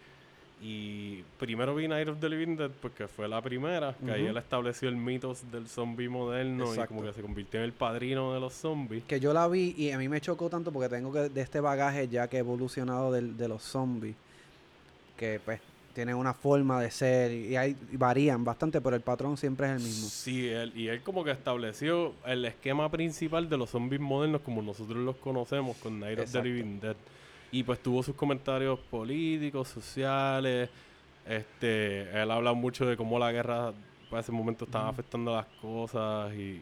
[0.63, 4.37] Y primero vi Night of the Living Dead porque fue la primera, que ahí él
[4.37, 6.93] estableció el mito del zombie moderno y Exacto.
[6.93, 9.03] como que se convirtió en el padrino de los zombies.
[9.05, 11.59] Que yo la vi y a mí me chocó tanto porque tengo que de este
[11.61, 14.15] bagaje ya que he evolucionado del- de los zombies.
[15.17, 15.59] Que pues
[15.95, 19.73] tienen una forma de ser y, hay, y varían bastante, pero el patrón siempre es
[19.73, 20.09] el mismo.
[20.09, 24.61] Sí, él, y él como que estableció el esquema principal de los zombies modernos como
[24.61, 26.47] nosotros los conocemos con Night of the Exacto.
[26.47, 26.95] Living Dead.
[27.51, 30.69] Y pues tuvo sus comentarios políticos, sociales.
[31.27, 33.73] Este, él habla mucho de cómo la guerra
[34.11, 36.61] para ese momento estaba afectando las cosas y,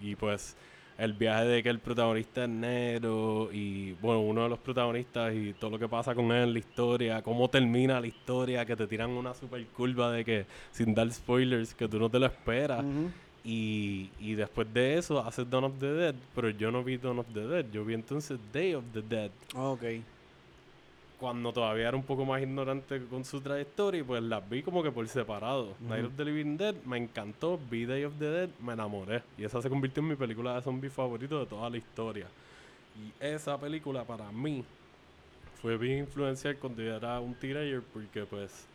[0.00, 0.56] y, pues
[0.98, 5.54] el viaje de que el protagonista es negro y bueno, uno de los protagonistas y
[5.54, 8.86] todo lo que pasa con él en la historia, cómo termina la historia, que te
[8.86, 12.84] tiran una super curva de que sin dar spoilers, que tú no te lo esperas.
[13.44, 17.20] Y, y después de eso hace Dawn of the Dead, pero yo no vi Dawn
[17.20, 19.82] of the Dead, yo vi entonces Day of the Dead, Ok.
[21.22, 24.82] Cuando todavía era un poco más ignorante con su trayectoria y pues las vi como
[24.82, 25.76] que por separado.
[25.78, 29.44] Night of the Living Dead me encantó, vi Day of the Dead, me enamoré y
[29.44, 32.26] esa se convirtió en mi película de zombie favorito de toda la historia.
[32.98, 34.64] Y esa película para mí
[35.60, 38.66] fue bien influencial cuando yo era un teenager porque pues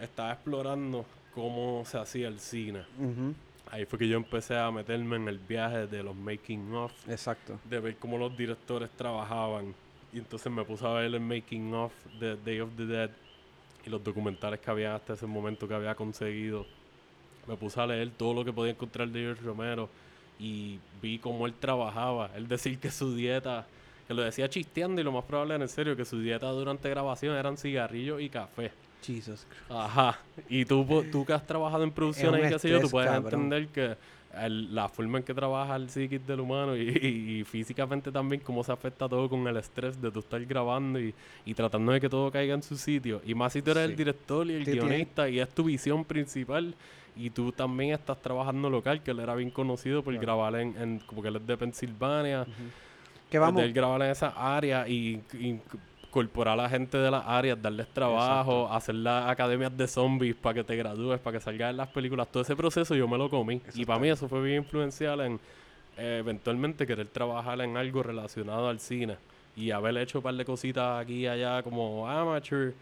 [0.00, 2.80] estaba explorando cómo se hacía el cine.
[2.98, 3.34] Ujú.
[3.70, 7.60] Ahí fue que yo empecé a meterme en el viaje de los making of, Exacto.
[7.70, 9.74] de ver cómo los directores trabajaban.
[10.12, 13.10] Y entonces me puse a ver el making of de Day of the Dead
[13.84, 16.66] y los documentales que había hasta ese momento que había conseguido.
[17.46, 19.88] Me puse a leer todo lo que podía encontrar de George Romero
[20.38, 22.30] y vi cómo él trabajaba.
[22.34, 23.66] Él decir que su dieta,
[24.06, 26.88] que lo decía chisteando y lo más probable era en serio, que su dieta durante
[26.88, 28.70] grabación eran cigarrillos y café.
[29.02, 29.70] Jesus Christ.
[29.70, 30.18] Ajá.
[30.48, 33.32] Y tú, tú que has trabajado en producciones y qué sé yo, tú puedes cabrón.
[33.32, 33.96] entender que
[34.34, 38.42] el- la forma en que trabaja el psiquis del humano y, y- y físicamente también
[38.42, 41.14] cómo se afecta todo con el estrés de tú estar grabando y,
[41.46, 43.22] y tratando de que todo caiga en su sitio.
[43.24, 43.90] Y más si tú eres Sí.
[43.92, 46.74] el director y el Sí, tiene- guionista y es tu visión principal
[47.16, 50.26] y tú también estás trabajando local, que él era bien conocido por Claro.
[50.26, 52.46] grabar en, en, como que él es de Pensilvania,
[53.30, 55.58] Que vamos, de él grabar en esa área y, y
[56.08, 60.54] incorporar a la gente de las áreas, darles trabajo, hacer las academias de zombies para
[60.54, 62.28] que te gradúes, para que salgas en las películas.
[62.30, 63.60] Todo ese proceso yo me lo comí.
[63.74, 65.40] Y para mí eso fue bien influencial en
[65.98, 69.16] eh, eventualmente querer trabajar en algo relacionado al cine.
[69.56, 72.72] Y haber hecho un par de cositas aquí y allá como amateur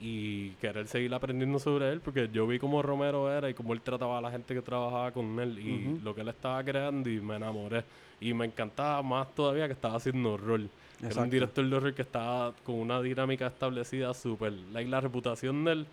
[0.00, 3.80] y querer seguir aprendiendo sobre él porque yo vi cómo Romero era y cómo él
[3.80, 7.20] trataba a la gente que trabajaba con él y lo que él estaba creando y
[7.20, 7.84] me enamoré.
[8.20, 10.62] Y me encantaba más todavía que estaba haciendo horror.
[11.02, 14.52] Era un director de horror que estaba con una dinámica establecida súper.
[14.72, 15.86] Like, la reputación de él,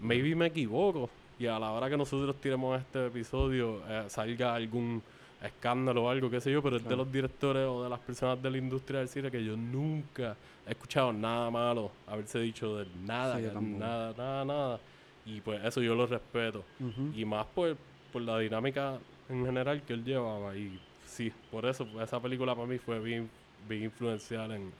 [0.00, 1.08] maybe me equivoco.
[1.38, 5.02] Y a la hora que nosotros tiremos este episodio, eh, salga algún
[5.42, 7.04] escándalo o algo, qué sé yo, pero es de Claro.
[7.04, 10.34] los directores o de las personas de la industria del cine que yo nunca
[10.66, 12.86] he escuchado nada malo haberse dicho de.
[13.04, 14.80] Nada, Sí, que- nada, nada, nada.
[15.26, 16.64] Y pues eso yo lo respeto.
[16.80, 17.12] Ujú.
[17.14, 17.76] Y más por,
[18.12, 20.56] por la dinámica en general que él llevaba.
[20.56, 23.28] Y sí, por eso pues, esa película para mí fue bien,
[23.68, 24.72] bien influencial en,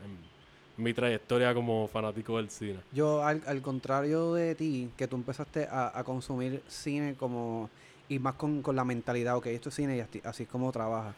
[0.79, 2.81] mi trayectoria como fanático del cine.
[2.93, 7.71] Yo, al, al contrario de ti, que tú empezaste a, consumir cine como.
[8.11, 11.15] y más con, con la mentalidad, ok, esto es cine y así, es como trabaja.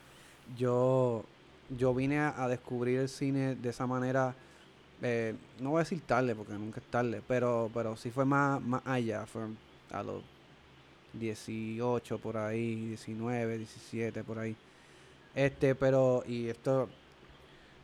[0.56, 1.24] Yo,
[1.76, 4.34] yo vine a, a descubrir el cine de esa manera.
[5.02, 8.62] eh, no voy a decir tarde, porque nunca es tarde, pero, pero sí fue más,
[8.62, 9.26] más allá.
[9.26, 9.42] Fue
[9.90, 10.22] a los
[11.14, 14.56] 18 por ahí, 19, 17 por ahí.
[15.34, 16.88] Este, pero, y esto,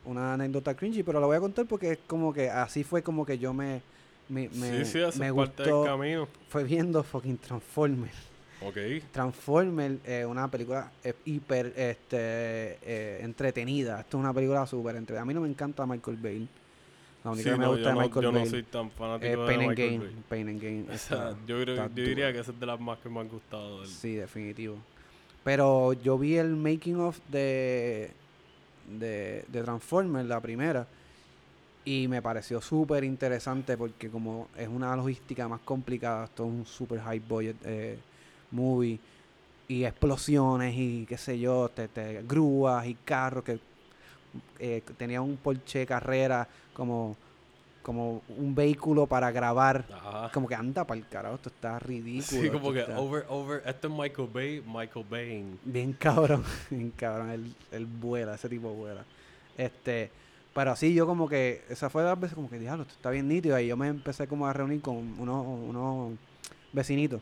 [0.05, 3.25] una anécdota cringy, pero la voy a contar porque es como que así fue como
[3.25, 3.81] que yo me,
[4.29, 5.83] me, me, sí, sí, eso me parte gustó.
[5.83, 6.27] del camino.
[6.49, 8.15] Fue viendo fucking Transformers.
[8.61, 8.77] Ok.
[9.11, 13.99] Transformers, eh, una película eh, hiper este, eh, entretenida.
[13.99, 15.21] Esto es una película súper entretenida.
[15.21, 16.47] A mí no me encanta Michael Bay.
[17.23, 19.29] La única Sí, que me no, gusta de no, Michael yo no soy tan fanático
[19.41, 19.99] de Pain and Michael Gain.
[20.01, 20.15] Bay.
[20.29, 20.87] Pain and Gain.
[20.93, 23.27] O sea, yo, creo, yo diría que esa es de las más que me han
[23.27, 23.89] gustado de él.
[23.89, 24.77] Sí, definitivo.
[25.43, 28.11] Pero yo vi el making of de,
[28.87, 30.87] de, de Transformers, la primera,
[31.83, 36.65] y me pareció súper interesante porque como es una logística más complicada, esto es un
[36.65, 37.97] super high budget eh,
[38.51, 38.99] movie,
[39.67, 43.59] y explosiones y qué sé yo, te, te- grúas y carros que
[44.59, 47.15] eh, tenía un Porsche Carrera como,
[47.85, 49.85] como un vehículo para grabar.
[49.93, 50.31] Ajá.
[50.33, 52.41] Como que anda para el carajo, esto está ridículo.
[52.41, 53.61] Sí, como que está- over, over.
[53.63, 55.45] Esto es Michael Bay, Michael Bay.
[55.63, 59.05] Bien cabrón, bien cabrón, él, él vuela, ese tipo vuela.
[59.55, 60.09] Este,
[60.53, 63.27] pero así yo como que, esa fue las veces como que, diablo, esto está bien
[63.27, 63.59] nítido.
[63.59, 66.13] Y yo me empecé como a reunir con unos, unos
[66.73, 67.21] vecinitos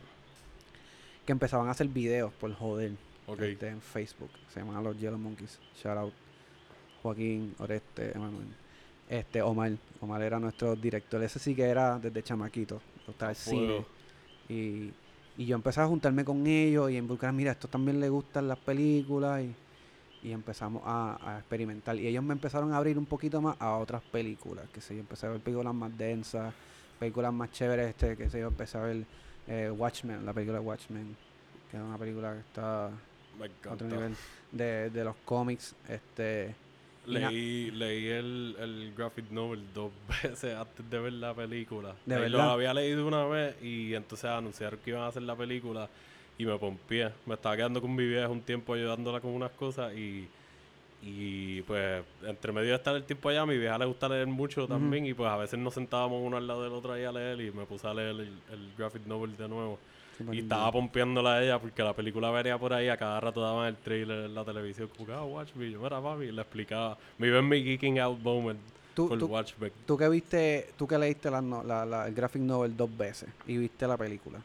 [1.26, 2.92] que empezaban a hacer videos por joder
[3.26, 3.40] Ok.
[3.42, 4.30] este, en Facebook.
[4.52, 5.58] Se llamaban los Yellow Monkeys.
[5.82, 6.12] Shout out.
[7.02, 8.46] Joaquín, Oreste, Emanuel.
[9.08, 9.72] Este, Omar.
[10.00, 11.22] Omar era nuestro director.
[11.22, 12.80] Ese sí que era desde chamaquito.
[12.98, 13.84] le gustaba el cine.
[14.48, 14.90] Y,
[15.36, 18.46] y yo empecé a juntarme con ellos y involucrar, mira, a estos también les gustan
[18.46, 21.96] las películas y, y empezamos a, a experimentar.
[21.96, 25.00] Y ellos me empezaron a abrir un poquito más a otras películas, que sé yo,
[25.00, 26.52] empecé a ver películas más densas,
[26.98, 29.04] películas más chéveres, este, que sé yo, empecé a ver
[29.48, 31.16] eh, Watchmen, la película Watchmen,
[31.70, 34.14] que es una película que está a otro nivel
[34.52, 36.54] de, de los cómics, este
[37.06, 41.94] Leí, leí el, el graphic novel dos veces antes de ver la película.
[42.06, 42.50] ¿De Eh, Lo verdad?
[42.52, 45.88] había leído una vez y entonces anunciaron que iban a hacer la película
[46.38, 47.10] y me pompié.
[47.26, 50.26] Me estaba quedando con mi vieja un tiempo ayudándola con unas cosas y,
[51.02, 54.26] y pues entre medio de estar el tiempo allá, a mi vieja le gusta leer
[54.26, 57.12] mucho también y pues a veces nos sentábamos uno al lado del otro ahí a
[57.12, 59.78] leer y me puse a leer el, el graphic novel de nuevo.
[60.32, 63.66] Y estaba pompeándola a ella porque la película venía por ahí, a cada rato daban
[63.68, 66.96] el trailer en la televisión, como ah, watch me, yo era papi, y le explicaba.
[67.18, 68.58] Me iba en mi geeking out moment
[68.94, 69.30] Tú- por tú-.
[69.86, 73.28] Tú que viste, tú que leíste la, no- la- la- el graphic novel dos veces
[73.46, 74.40] y viste la película,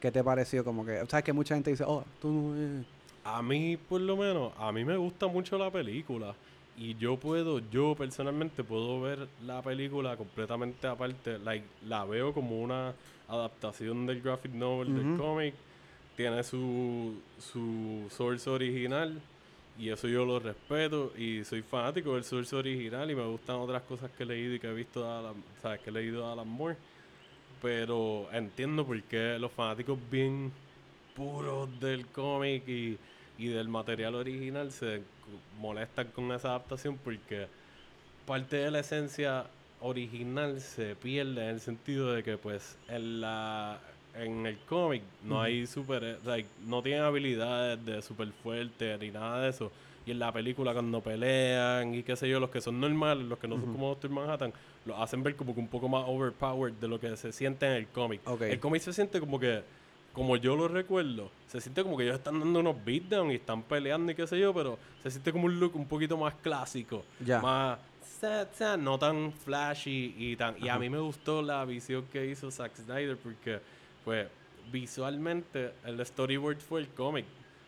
[0.00, 0.64] ¿qué te pareció?
[0.64, 2.84] Como que, sabes que mucha gente dice, oh, tú no, eh".
[3.24, 6.34] A mí, por lo menos, a mí me gusta mucho la película.
[6.82, 11.38] Y yo puedo, yo personalmente puedo ver la película completamente aparte.
[11.38, 12.92] Like, la veo como una
[13.28, 15.54] adaptación del graphic novel del cómic.
[16.16, 19.20] Tiene su, su source original.
[19.78, 21.12] Y eso yo lo respeto.
[21.16, 23.08] Y soy fanático del source original.
[23.08, 25.80] Y me gustan otras cosas que he leído y que he visto de Alan, ¿sabes?
[25.82, 26.76] Que he leído de Alan Moore.
[27.62, 30.50] Pero entiendo por qué los fanáticos bien
[31.14, 32.98] puros del cómic y,
[33.38, 35.02] y del material original se
[35.60, 37.46] molestan con esa adaptación porque
[38.26, 39.46] parte de la esencia
[39.80, 43.80] original se pierde en el sentido de que pues en la
[44.14, 49.42] en el cómic no hay super, like, no tienen habilidades de super fuerte ni nada
[49.42, 49.72] de eso.
[50.04, 53.38] Y en la película cuando pelean y qué sé yo, los que son normales, los
[53.38, 54.52] que no son como Doctor Manhattan,
[54.84, 57.72] lo hacen ver como que un poco más overpowered de lo que se siente en
[57.72, 58.20] el cómic.
[58.40, 59.62] El cómic se siente como que,
[60.12, 63.62] como yo lo recuerdo, se siente como que ellos están dando unos beatdowns y están
[63.62, 67.04] peleando y qué sé yo, pero se siente como un look un poquito más clásico.
[67.24, 67.40] Ya.
[67.40, 67.78] Más,
[68.78, 70.54] no tan flashy y tan...
[70.62, 73.58] Y a mí me gustó la visión que hizo Zack Snyder porque,
[74.04, 74.28] pues,
[74.70, 77.24] visualmente el storyboard fue el cómic.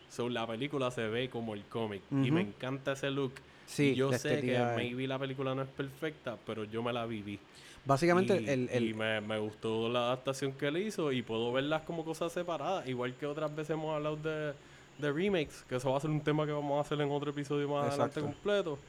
[0.09, 2.01] So, la película se ve como el cómic.
[2.11, 3.33] Y me encanta ese look.
[3.65, 6.93] Sí, y yo sé que es- maybe la película no es perfecta, pero yo me
[6.93, 7.39] la viví.
[7.85, 11.51] Básicamente, y, el, el- y me, me gustó la adaptación que él hizo y puedo
[11.53, 12.87] verlas como cosas separadas.
[12.87, 14.53] Igual que otras veces hemos hablado de,
[14.97, 17.29] de remakes, que eso va a ser un tema que vamos a hacer en otro
[17.31, 18.21] episodio más adelante Exacto.
[18.33, 18.79] completo.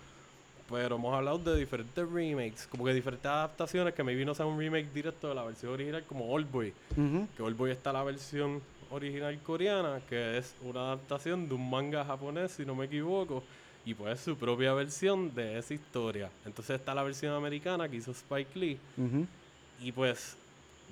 [0.70, 4.58] Pero hemos hablado de diferentes remakes, como que diferentes adaptaciones que maybe no sean un
[4.58, 6.72] remake directo de la versión original, como Oldboy.
[6.92, 7.28] Ujú.
[7.36, 12.52] Que Oldboy está la versión original coreana, que es una adaptación de un manga japonés,
[12.52, 13.44] si no me equivoco,
[13.86, 16.28] y pues su propia versión de esa historia.
[16.44, 18.78] Entonces está la versión americana que hizo Spike Lee,
[19.80, 20.36] y pues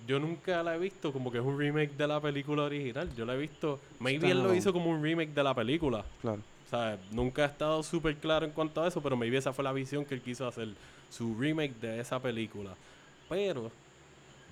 [0.07, 3.11] yo nunca la he visto como que es un remake de la película original.
[3.17, 6.05] Yo la he visto, maybe él lo hizo como un remake de la película.
[6.21, 6.41] Claro.
[6.67, 9.65] O sea, nunca ha estado súper claro en cuanto a eso, pero maybe esa fue
[9.65, 10.69] la visión que él quiso hacer,
[11.11, 12.75] su remake de esa película.
[13.29, 13.71] Pero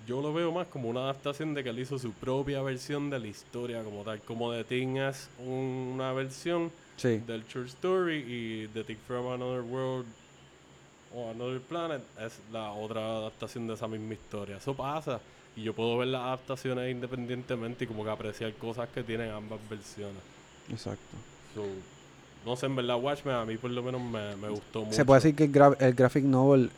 [0.07, 3.19] yo lo veo más como una adaptación de que él hizo su propia versión de
[3.19, 4.21] la historia como tal.
[4.21, 7.19] Como The Thing es un- una versión Sí.
[7.27, 10.07] del True Story y The Thing from Another World
[11.15, 14.57] o Another Planet es la otra adaptación de esa misma historia.
[14.57, 15.21] Eso pasa
[15.57, 19.59] y yo puedo ver las adaptaciones independientemente y como que apreciar cosas que tienen ambas
[19.69, 20.23] versiones.
[20.71, 21.17] Exacto.
[21.55, 21.65] So,
[22.47, 24.95] no sé, en verdad Watchmen a mí por lo menos me, me gustó mucho.
[24.97, 26.71] Se puede decir que el graphic novel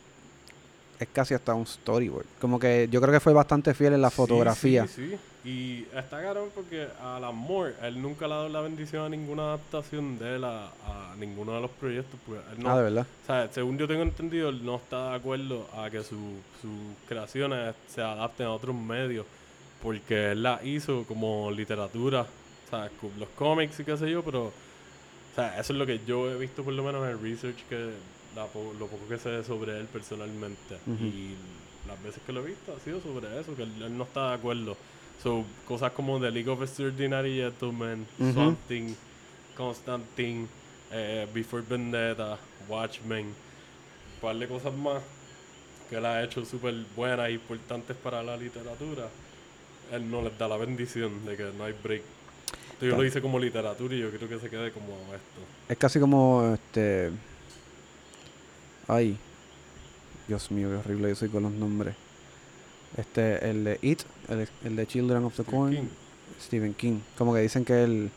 [0.99, 2.25] es casi hasta un storyboard.
[2.39, 4.87] Como que yo creo que fue bastante fiel en la Sí, fotografía.
[4.87, 5.17] Sí, sí.
[5.47, 9.09] Y está caro porque a Alan Moore, él nunca le ha dado la bendición a
[9.09, 12.19] ninguna adaptación de él a, a ninguno de los proyectos.
[12.25, 13.05] Porque él no, Ah, de verdad.
[13.23, 16.71] o sea, según yo tengo entendido, él no está de acuerdo a que su- sus
[17.07, 19.25] creaciones se adapten a otros medios.
[19.83, 24.45] Porque él las hizo como literatura, o sea, los cómics y qué sé yo, pero
[24.45, 24.53] o
[25.35, 27.91] sea, eso es lo que yo he visto por lo menos en el research que
[28.35, 30.77] la po- lo poco que sé sobre él personalmente.
[30.87, 31.35] Y
[31.87, 34.29] las veces que lo he visto ha sido sobre eso, que él, él no está
[34.29, 34.75] de acuerdo.
[35.23, 38.05] So, cosas como The League of Extraordinary Gentlemen.
[38.33, 38.93] Something,
[39.55, 40.47] Constantine,
[40.91, 45.01] eh, Before Vendetta, Watchmen, un par de cosas más
[45.89, 49.07] que él ha hecho súper buenas e importantes para la literatura.
[49.91, 52.01] Él no les da la bendición de que no hay break.
[52.73, 55.41] Entonces, yo lo hice como literatura y yo creo que se quede como esto.
[55.69, 57.11] Es casi como este.
[58.87, 59.17] Ay.
[60.27, 61.95] Dios mío, qué horrible yo soy con los nombres.
[62.97, 65.87] Este, el de It, el, el de Children of the Corn, King.
[66.41, 66.99] Stephen King.
[67.17, 68.09] Como que dicen que él.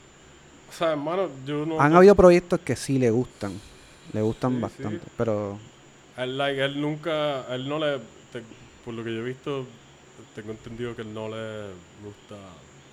[0.70, 1.80] O sea, hermano, yo no.
[1.80, 3.52] Han habido proyectos que sí le gustan.
[4.12, 4.62] Le gustan Sí, sí.
[4.62, 5.06] bastante.
[5.16, 5.58] Pero.
[6.16, 7.52] Él, like, él nunca.
[7.54, 7.98] Él no le.
[8.32, 8.42] te-
[8.84, 9.66] por lo que yo he visto,
[10.34, 11.66] tengo entendido que él no le
[12.04, 12.36] gusta.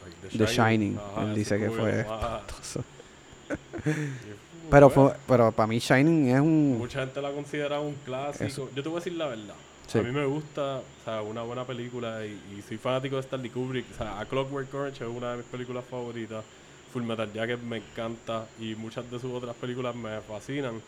[0.03, 0.97] like, The Shining.
[0.97, 3.55] Ajá, Él dice que fue y,
[4.69, 6.77] Pero, fue, pero para mí Shining es un...
[6.77, 8.43] Mucha gente la considera un clásico.
[8.45, 8.69] Eso.
[8.75, 9.55] Yo te voy a decir la verdad.
[9.87, 9.99] Sí.
[9.99, 13.49] A mí me gusta, o sea, una buena película y, y soy fanático de Stanley
[13.51, 13.85] Kubrick.
[13.93, 16.43] O sea, A Clockwork Orange es una de mis películas favoritas.
[16.91, 20.81] Full Metal Jacket me encanta y muchas de sus otras películas me fascinan.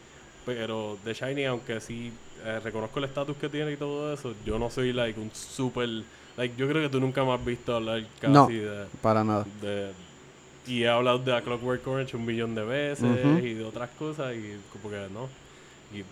[0.46, 2.12] Pero The Shining, aunque sí
[2.46, 5.88] eh, reconozco el estatus que tiene y todo eso, yo no soy like un super...
[6.38, 8.48] Like, yo creo que tú nunca me has visto hablar casi No.
[8.48, 9.46] de, Para nada.
[9.62, 9.92] de-
[10.68, 14.36] y he hablado de A Clockwork Orange un millón de veces y de otras cosas
[14.36, 15.30] y como que no.
[15.94, 16.04] Y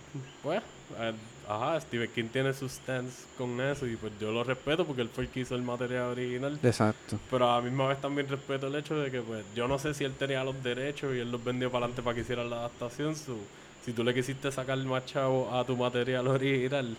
[0.41, 0.61] pues,
[0.97, 1.13] eh,
[1.49, 5.09] ajá, Stephen King tiene sus stands con eso y pues yo lo respeto porque él
[5.09, 6.57] fue el que hizo el material original.
[6.63, 7.19] Exacto.
[7.29, 9.93] Pero a la misma vez también respeto el hecho de que pues yo no sé
[9.93, 12.57] si él tenía los derechos y él los vendió para adelante para que hicieran la
[12.57, 13.15] adaptación.
[13.15, 13.37] so,
[13.83, 16.95] si tú le quisiste sacar más chavo a tu material original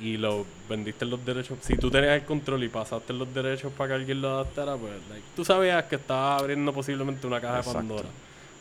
[0.00, 3.88] y lo vendiste los derechos, si tú tenías el control y pasaste los derechos para
[3.88, 7.78] que alguien lo adaptara, pues like, tú sabías que estabas abriendo posiblemente una caja Exacto.
[7.80, 8.08] de Pandora.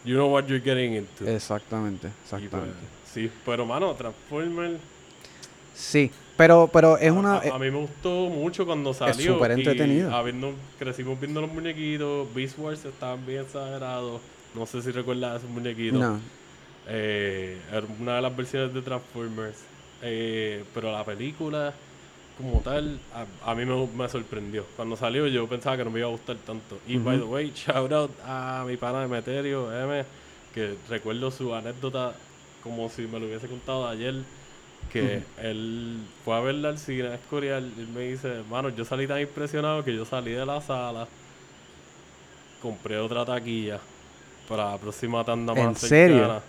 [0.06, 1.25] You know what you're getting into.
[1.30, 2.10] Exactamente.
[2.30, 2.78] Pues, Exactamente.
[3.13, 4.79] sí, pero mano, Transformers
[5.75, 6.12] Sí.
[6.35, 7.35] Pero, pero es a- una...
[7.37, 9.33] A, a mí me gustó mucho cuando salió.
[9.35, 10.13] súper y entretenido.
[10.13, 12.33] habiendo- crecimos viendo los muñequitos.
[12.33, 14.21] Beast Wars estaban bien exagerados.
[14.56, 16.00] No sé si recuerdas esos muñequitos.
[16.00, 16.19] no.
[16.92, 19.58] Eh, era una de las versiones de Transformers.
[20.02, 21.73] Eh, pero la película,
[22.37, 24.65] como tal, a, a mí me, me sorprendió.
[24.75, 26.79] Cuando salió, yo pensaba que no me iba a gustar tanto.
[26.87, 30.06] Y by the way, shout out a mi pana Demeterio M,
[30.54, 32.13] que recuerdo su anécdota
[32.63, 34.15] como si me lo hubiese contado ayer.
[34.91, 38.85] que él fue a verla al cine a Escorial y él me dice, mano, yo
[38.85, 41.08] salí tan impresionado que yo salí de la sala,
[42.62, 43.79] compré otra taquilla
[44.47, 46.33] para la próxima tanda ¿En más serio?
[46.33, 46.41] cercana,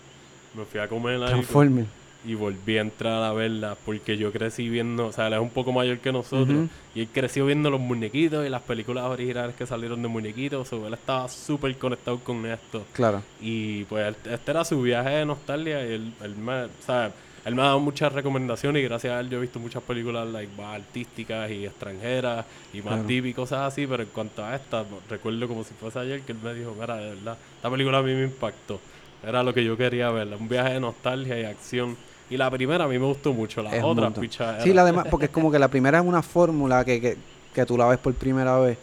[0.55, 1.87] me fui a comer algo Transformer.
[2.27, 5.51] Y volví a entrar a verla porque yo crecí viendo, o sea, él es un
[5.51, 9.67] poco mayor que nosotros y él creció viendo los muñequitos y las películas originales que
[9.67, 12.85] salieron de muñequitos, o él estaba súper conectado con esto.
[12.93, 13.23] Claro.
[13.41, 17.13] Y pues este era su viaje de nostalgia y él, él me, o sea,
[17.47, 20.29] él me ha dado muchas recomendaciones y gracias a él yo he visto muchas películas
[20.29, 22.45] like, más artísticas y extranjeras
[22.75, 23.05] y más Claro.
[23.05, 26.33] deep y cosas así, pero en cuanto a esta, recuerdo como si fuese ayer que
[26.33, 28.79] él me dijo, mira, de verdad, esta película a mí me impactó.
[29.23, 31.97] Era lo que yo quería ver, un viaje de nostalgia y acción.
[32.31, 35.07] Y la primera a mí me gustó mucho, la Es otra, picha, Sí, la demás,
[35.11, 37.17] porque es como que la primera es una fórmula que, que,
[37.53, 38.79] que tú la ves por primera vez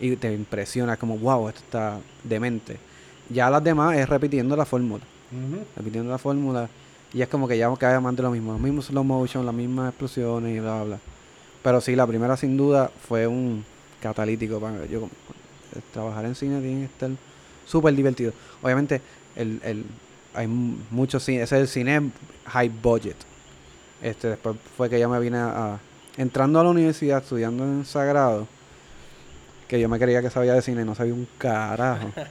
[0.00, 2.76] y te impresiona, como, wow, esto está demente.
[3.28, 5.02] Ya las demás es repitiendo la fórmula,
[5.76, 6.68] repitiendo la fórmula.
[7.14, 9.54] Y es como que ya cae más de lo mismo, los mismos slow motion, las
[9.54, 10.98] mismas explosiones y bla, bla, bla.
[11.62, 13.64] Pero sí, la primera sin duda fue un
[14.00, 15.04] catalítico para yo.
[15.76, 17.10] eh, Trabajar en cine tiene que estar
[17.66, 18.32] súper divertido.
[18.62, 19.00] Obviamente,
[19.36, 19.84] el, el,
[20.34, 22.10] hay mu- mucho cine, ese es el cine
[22.46, 23.16] high budget.
[24.02, 25.78] Este, después fue que yo me vine a, a-
[26.16, 28.46] entrando a la universidad, estudiando en Sagrado,
[29.68, 32.10] que yo me creía que sabía de cine y no sabía un carajo.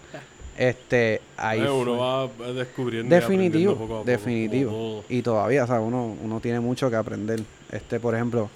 [0.58, 2.38] Este, ahí Eh, uno fue.
[2.46, 4.72] va descubriendo y Definitivo, poco a poco, definitivo.
[4.72, 5.04] como.
[5.10, 7.42] Y todavía, o sea, uno, uno tiene mucho que aprender.
[7.72, 8.50] Este, por ejemplo,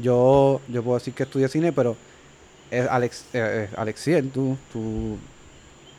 [0.00, 1.96] yo, yo puedo decir que estudié cine, pero
[2.70, 5.18] es Alex, eh, eh, Alexiel, tú, tú,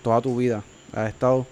[0.01, 0.63] toda tu vida
[0.93, 1.45] has estado,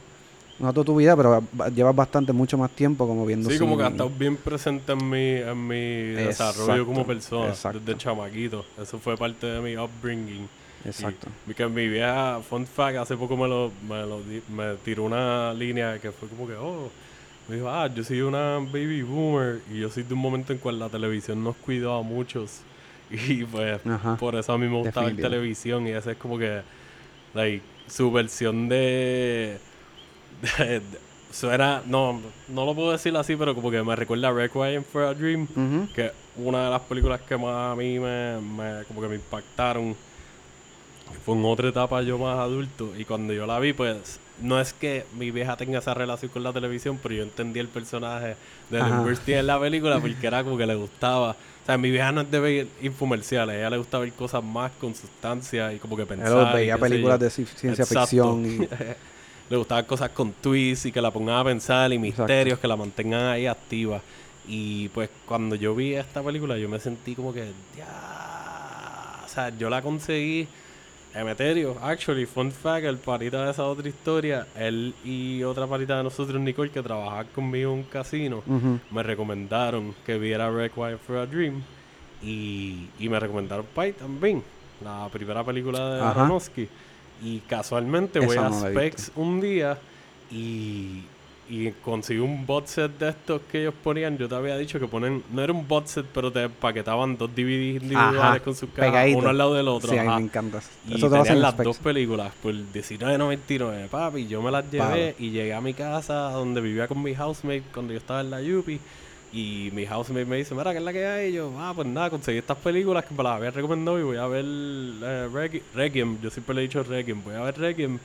[0.60, 1.44] no toda tu vida, pero
[1.76, 4.92] llevas bastante, mucho más tiempo como viendo Sí, como que cine ha estado bien presente
[4.94, 7.80] en mi, en mi desarrollo como persona, exacto.
[7.80, 8.66] desde chamaquito.
[8.82, 10.48] Eso fue parte de mi upbringing.
[10.86, 11.28] Exacto.
[11.48, 15.04] Y, que mi vieja, fun fact, hace poco me lo, me lo di- me tiró
[15.04, 16.90] una línea que fue como que, oh,
[17.48, 20.60] me dijo, ah, yo soy una baby boomer y yo soy de un momento en
[20.60, 22.62] cual la televisión nos cuidó a muchos.
[23.10, 24.18] Y pues Ajá.
[24.18, 25.30] por eso a mí me gustaba Definitivo.
[25.30, 26.62] televisión y esa es como que,
[27.34, 29.60] like, su versión de...
[31.32, 35.04] suena, no, no lo puedo decir así, pero como que me recuerda a Requiem for
[35.04, 35.88] a Dream Ujú.
[35.94, 39.96] que una de las películas que más a mí me, me- como que me impactaron
[41.26, 44.74] fue en otra etapa yo más adulto y cuando yo la vi pues no es
[44.74, 48.36] que mi vieja tenga esa relación con la televisión pero yo entendí el personaje
[48.70, 48.84] de.
[48.84, 52.22] Limberty en la película porque era como que le gustaba o sea mi vieja no
[52.22, 55.96] es de ver infomerciales a ella le gusta ver cosas más con sustancia y como
[55.98, 58.02] que pensar y veía películas de ci- ciencia Exacto.
[58.02, 58.68] ficción y
[59.50, 62.76] le gustaban cosas con twists y que la pongan a pensar y misterios que la
[62.76, 64.02] mantengan ahí activa.
[64.48, 69.50] Y pues cuando yo vi esta película yo me sentí como que, ya, o sea,
[69.58, 70.48] yo la conseguí.
[71.14, 76.04] Emeterio, actually, fun fact, el parita de esa otra historia, él y otra parita de
[76.04, 78.44] nosotros, Nicole, que trabajaba conmigo en un casino,
[78.92, 81.64] me recomendaron que viera Requiem for a Dream
[82.22, 84.44] y, y me recomendaron Pi también,
[84.84, 86.02] la primera película de.
[86.02, 86.70] Aronofsky.
[87.24, 89.78] Y casualmente voy a no Specs un día
[90.32, 91.04] y,
[91.50, 94.18] y conseguí un bot set de estos que ellos ponían.
[94.18, 97.30] Yo te había dicho que ponen, no era un bot set, pero te paquetaban dos
[97.34, 99.90] DVDs individuales Ajá, con sus cajas, uno al lado del otro.
[99.90, 100.20] Sí, a mí ajá.
[100.20, 100.62] me encanta.
[100.88, 101.64] Y Eso te tenían en las Specs.
[101.66, 104.28] dos películas por 19.99, papi.
[104.28, 107.94] Yo me las llevé y llegué a mi casa donde vivía con mi housemate cuando
[107.94, 108.80] yo estaba en la Yupi.
[109.38, 111.30] Y mi housemate me dice, mira, ¿qué es la que hay?
[111.30, 114.18] Y yo, ah, pues nada, conseguí estas películas que me las había recomendado y voy
[114.18, 116.20] a ver eh, Requi- Requiem.
[116.22, 117.24] Yo siempre le he dicho Requiem.
[117.24, 118.00] Voy a ver Requiem.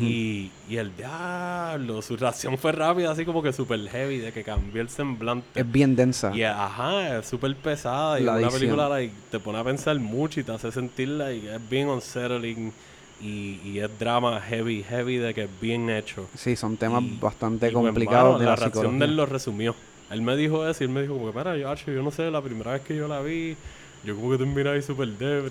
[0.00, 4.44] Y, y el diablo, su reacción fue rápida, así como que super heavy, de que
[4.44, 5.58] cambió el semblante.
[5.60, 6.30] Es bien densa.
[6.36, 8.20] Y ajá, es súper pesada.
[8.20, 8.60] Y La una edición.
[8.60, 12.72] película like, te pone a pensar mucho y te hace sentir like, es bien unsettling.
[13.20, 16.26] Y, y es drama heavy, heavy de que es bien hecho.
[16.36, 19.26] Sí, son temas Y- bastante Y, pues, complicados de la la, reacción de él lo
[19.26, 19.74] resumió.
[20.10, 22.30] Él me dijo eso y él me dijo como que, mira, yo, yo no sé,
[22.30, 23.56] la primera vez que yo la vi,
[24.04, 25.50] yo como que terminé ahí súper débil.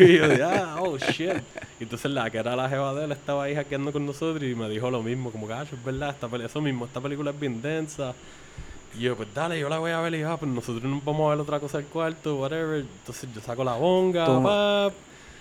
[0.00, 1.32] y yo dije, ah, oh, shit.
[1.80, 4.54] Y entonces la que era la jeva de él estaba ahí hackeando con nosotros y
[4.54, 7.30] me dijo lo mismo, como que, acho, es verdad, esta peli- eso mismo, esta película
[7.32, 8.14] es bien densa.
[8.96, 11.26] Y yo, pues dale, yo la voy a ver y ah, pues nosotros nos vamos
[11.26, 12.80] a ver otra cosa al cuarto, whatever.
[12.80, 14.92] Entonces yo saco la bonga, pap,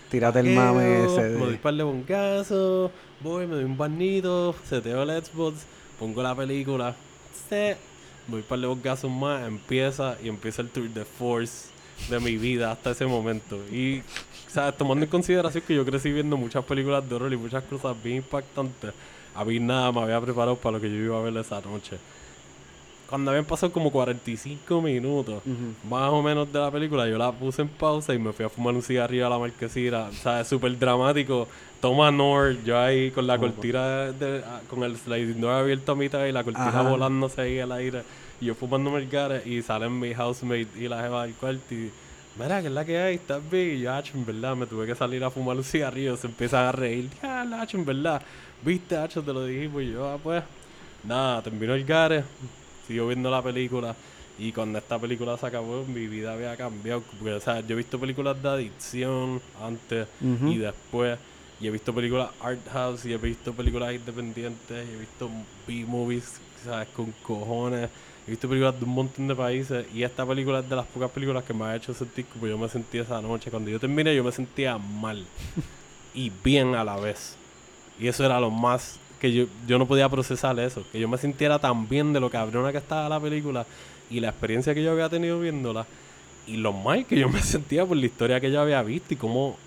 [0.09, 1.21] Tírate el mame ese.
[1.21, 2.91] Me doy de- un par de bongazos,
[3.21, 5.65] voy, me doy un barnito, seteo el Xbox,
[5.99, 6.95] pongo la película,
[7.51, 7.77] me
[8.27, 11.69] doy un par de bongazos más, empieza y empieza el tour de force
[12.09, 13.57] de mi vida hasta ese momento.
[13.71, 14.03] Y,
[14.47, 14.77] ¿sabes?
[14.77, 18.17] Tomando en consideración que yo crecí viendo muchas películas de horror y muchas cosas bien
[18.17, 18.93] impactantes,
[19.33, 21.97] a mí nada me había preparado para lo que yo iba a ver esa noche.
[23.09, 25.41] Cuando habían pasado como 45 minutos,
[25.89, 28.49] más o menos de la película, yo la puse en pausa y me fui a
[28.49, 30.05] fumar un cigarrillo a la marquesina.
[30.05, 31.47] O sea, es súper dramático.
[31.81, 36.25] Toma Nord, yo ahí con la cortina, de, ah, con el sliding abierto a mitad
[36.25, 36.81] y la cortina Ajá.
[36.81, 38.01] volándose ahí al aire.
[38.41, 41.91] y yo fumándome el gare y salen mi housemate y la jeva del cuarto y
[42.39, 44.85] mira que es la que hay, estás bien y yo hacho en verdad me tuve
[44.87, 47.09] que salir a fumar un cigarrillo se empiezan a reír.
[47.21, 48.21] Ya hacho en verdad
[48.63, 50.43] viste hacho te lo dijimos y yo ah pues
[51.03, 52.23] nada terminó el gare
[52.87, 53.95] sigo viendo la película
[54.37, 57.01] y cuando esta película se acabó mi vida había cambiado.
[57.01, 61.17] Porque o sea yo he visto películas de adicción antes y después
[61.59, 65.29] y he visto películas art house y he visto películas independientes y he visto
[65.67, 67.89] B-movies sabes con cojones.
[68.27, 71.11] He visto películas de un montón de países y esta película es de las pocas
[71.11, 73.51] películas que me ha hecho sentir como yo me sentí esa noche.
[73.51, 75.25] Cuando yo terminé yo me sentía mal
[76.13, 77.37] y bien a la vez.
[77.99, 81.17] Y eso era lo más que yo, yo no podía procesar eso que yo me
[81.17, 83.65] sintiera tan bien de lo cabrona que estaba la película
[84.09, 85.85] y la experiencia que yo había tenido viéndola
[86.47, 89.17] y lo mal que yo me sentía por la historia que yo había visto y
[89.17, 89.57] cómo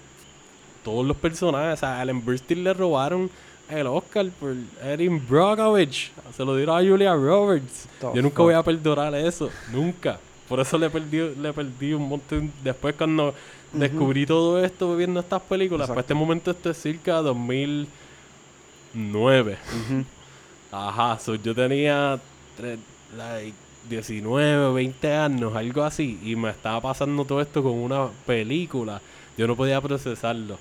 [0.85, 3.31] todos los personajes, o sea, a Ellen Burstyn le robaron
[3.69, 6.13] el Oscar por Erin Brockovich.
[6.35, 7.89] Se lo dieron a Julia Roberts.
[8.15, 10.19] Yo nunca voy a perdonar eso, nunca.
[10.49, 12.51] Por eso le perdí, le perdí un montón.
[12.65, 13.35] Después cuando
[13.73, 16.01] descubrí todo esto viendo estas películas, pues Exacto.
[16.01, 17.21] este momento esto es circa
[18.99, 19.57] 2009.
[19.87, 20.05] Ujú.
[20.71, 22.19] Ajá, so yo tenía
[22.59, 22.79] tre-
[23.17, 23.55] like,
[23.89, 29.01] 19 o 20 años, algo así, y me estaba pasando todo esto con una película.
[29.37, 30.59] Yo no podía procesarlo.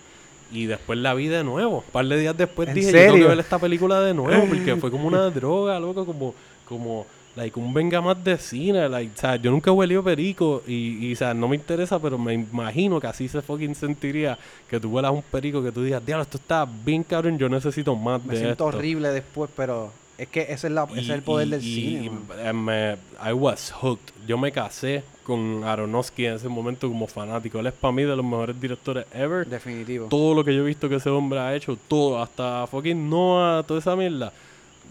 [0.51, 1.79] Y después la vi de nuevo.
[1.85, 4.45] Un par de días después ¿En dije, yo tengo que ver esta película de nuevo,
[4.47, 6.33] porque fue como una droga, loco, como,
[6.65, 7.05] como,
[7.37, 8.89] like, un venga más de cine.
[8.89, 11.97] Like, o sea, yo nunca he huelido perico y, y, o sea, no me interesa,
[11.99, 14.37] pero me imagino que así se fucking sentiría
[14.69, 17.95] que tú huelas un perico que tú digas, diablo, esto está bien cabrón, yo necesito
[17.95, 18.77] más Me de siento esto".
[18.77, 22.05] horrible después, pero es que ese es, la, ese es el poder del y- cine.
[22.05, 22.41] y, mano.
[22.41, 24.11] eh, me- I was hooked.
[24.27, 27.59] Yo me casé con Aronofsky en ese momento como fanático.
[27.59, 29.45] Él es para mí de los mejores directores ever.
[29.45, 30.07] Definitivo.
[30.07, 33.63] Todo lo que yo he visto que ese hombre ha hecho, todo, hasta fucking Noah,
[33.67, 34.31] toda esa mierda.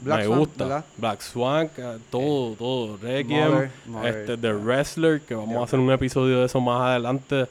[0.02, 0.64] Black me Swan, gusta.
[0.64, 0.84] ¿verdad?
[0.96, 2.96] Black Swan, eh, todo, todo.
[2.98, 6.80] Requiem, Mother, Mother, este, The Wrestler, que vamos a hacer un episodio de eso más
[6.82, 7.46] adelante.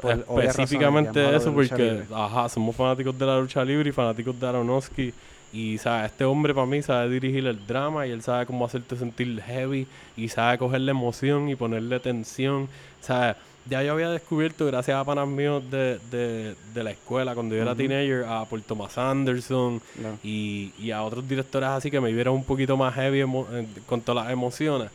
[0.00, 4.46] Por específicamente razones, eso, porque, ajá, somos fanáticos de la lucha libre y fanáticos de
[4.46, 5.12] Aronofsky.
[5.52, 6.12] Y, ¿sabes?
[6.12, 9.86] Este hombre para mí sabe dirigir el drama y él sabe cómo hacerte sentir heavy
[10.16, 12.68] y sabe cogerle emoción y ponerle tensión.
[13.00, 13.36] ¿Sabes?
[13.68, 17.62] Ya yo había descubierto, gracias a panas míos de, de, de la escuela, cuando yo
[17.62, 19.80] era teenager, a Paul Thomas Anderson
[20.24, 24.00] y, y a otros directores así que me vieron un poquito más heavy en- con
[24.00, 24.90] todas las emociones.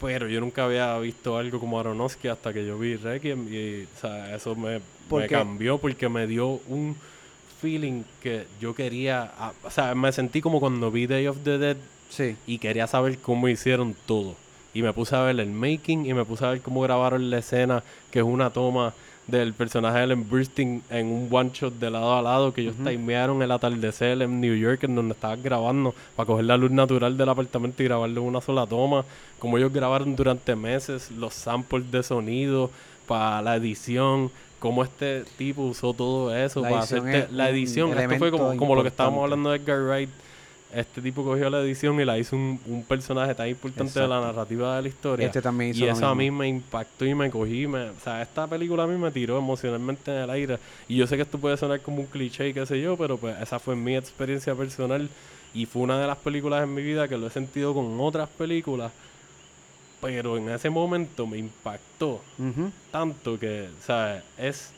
[0.00, 4.00] Pero yo nunca había visto algo como Aronofsky hasta que yo vi Requiem y o
[4.00, 6.94] sea, eso me, ¿Por me cambió porque me dio un
[7.60, 9.30] feeling que yo quería,
[9.64, 11.76] o sea, me sentí como cuando vi Day of the Dead
[12.10, 12.36] Sí.
[12.46, 14.36] y quería saber cómo hicieron todo.
[14.74, 17.38] Y me puse a ver el making y me puse a ver cómo grabaron la
[17.38, 18.94] escena, que es una toma
[19.26, 22.74] del personaje de Ellen Burstyn en un one shot de lado a lado, que ellos
[22.80, 22.88] Ujú.
[22.88, 27.16] timearon el atardecer en New York, en donde estaban grabando, para coger la luz natural
[27.16, 29.04] del apartamento y grabarlo en una sola toma.
[29.38, 32.70] Como ellos grabaron durante meses los samples de sonido
[33.06, 34.30] para la edición.
[34.58, 37.98] Cómo este tipo usó todo eso La para hacerte es la edición.
[37.98, 40.10] Esto fue como, como lo que estábamos hablando de Edgar Wright
[40.74, 44.20] este tipo cogió la edición y la hizo un, un personaje tan importante de la
[44.20, 45.26] narrativa de la historia.
[45.26, 46.38] Este también hizo y eso a mí mismo.
[46.38, 47.66] me impactó y me cogí.
[47.66, 50.58] Me, o sea, esta película a mí me tiró emocionalmente en el aire.
[50.88, 53.18] Y yo sé que esto puede sonar como un cliché y qué sé yo, pero
[53.18, 55.08] pues esa fue mi experiencia personal.
[55.54, 58.28] Y fue una de las películas en mi vida que lo he sentido con otras
[58.30, 58.92] películas.
[60.00, 62.20] Pero en ese momento me impactó
[62.90, 64.70] tanto que, o sea, es...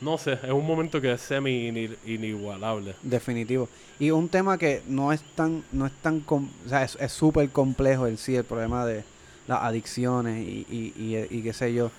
[0.00, 2.94] No sé, es un momento que es semi ini- inigualable.
[3.02, 3.68] Definitivo.
[3.98, 7.48] Y un tema que no es tan, no es tan, com- o sea, es súper
[7.50, 9.04] complejo en sí, el problema de
[9.46, 11.90] las adicciones y, y, y, qué sé yo.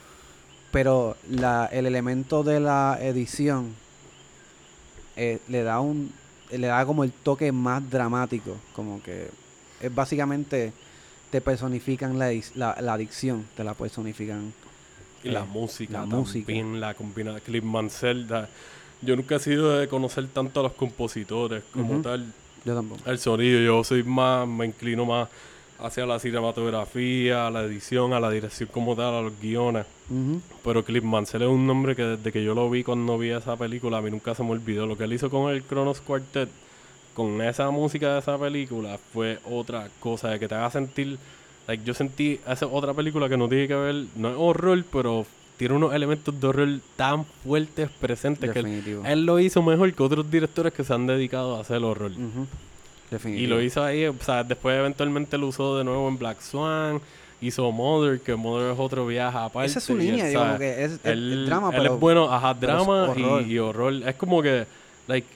[0.72, 3.74] Pero la, el elemento de la edición
[5.16, 6.12] eh, le da un,
[6.52, 9.30] le da como el toque más dramático, como que
[9.82, 10.72] es básicamente
[11.32, 14.54] te personifican la, la adicción, te la personifican.
[15.28, 16.54] Y la música la también, música.
[16.80, 18.28] la combina Cliff Mansell.
[18.28, 18.50] da-
[19.02, 22.26] Yo nunca he sido de conocer tanto a los compositores como tal.
[22.66, 23.02] Yo tampoco.
[23.10, 25.30] El sonido, yo soy más, me inclino más
[25.80, 29.86] hacia la cinematografía, a la edición, a la dirección como tal, a los guiones.
[30.64, 33.56] Pero Cliff Mansell es un nombre que desde que yo lo vi cuando vi esa
[33.56, 34.88] película, a mí nunca se me olvidó.
[34.88, 36.50] Lo que él hizo con el Kronos Quartet,
[37.14, 41.18] con esa música de esa película, fue otra cosa, de que te haga sentir...
[41.68, 45.26] Like, yo sentí esa otra película que no tiene que ver, no es horror, pero
[45.58, 50.30] tiene unos elementos de horror tan fuertes presentes que él, lo hizo mejor que otros
[50.32, 52.12] directores que se han dedicado a hacer horror.
[53.12, 53.44] Definitivo.
[53.44, 57.02] Y lo hizo ahí, o sea, después eventualmente lo usó de nuevo en Black Swan,
[57.42, 59.68] hizo Mother, que Mother es otro viaje aparte.
[59.70, 62.00] Esa es su y él línea, yo como que es, él, drama, él pero es
[62.00, 63.94] bueno, ajá, drama y- y, horror.
[63.94, 64.66] Es como que,
[65.08, 65.28] like,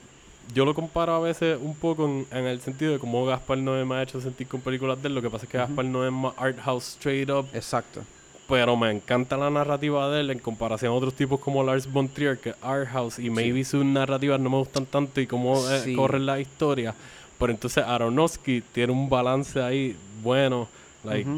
[0.54, 3.84] yo lo comparo a veces un poco en, en el sentido de cómo Gaspar Noé
[3.84, 5.14] me ha hecho sentir con películas de él.
[5.14, 5.58] Lo que pasa es que.
[5.58, 8.00] Gaspar Noé es más art house straight up, Exacto.
[8.48, 12.08] pero me encanta la narrativa de él en comparación a otros tipos como Lars von
[12.08, 15.56] Trier, que es art house, y maybe sus narrativas no me gustan tanto y cómo
[15.70, 15.94] eh, Sí.
[15.94, 16.94] corren las historias.
[17.38, 20.68] Pero entonces Aronofsky tiene un balance ahí bueno.
[21.04, 21.28] Like.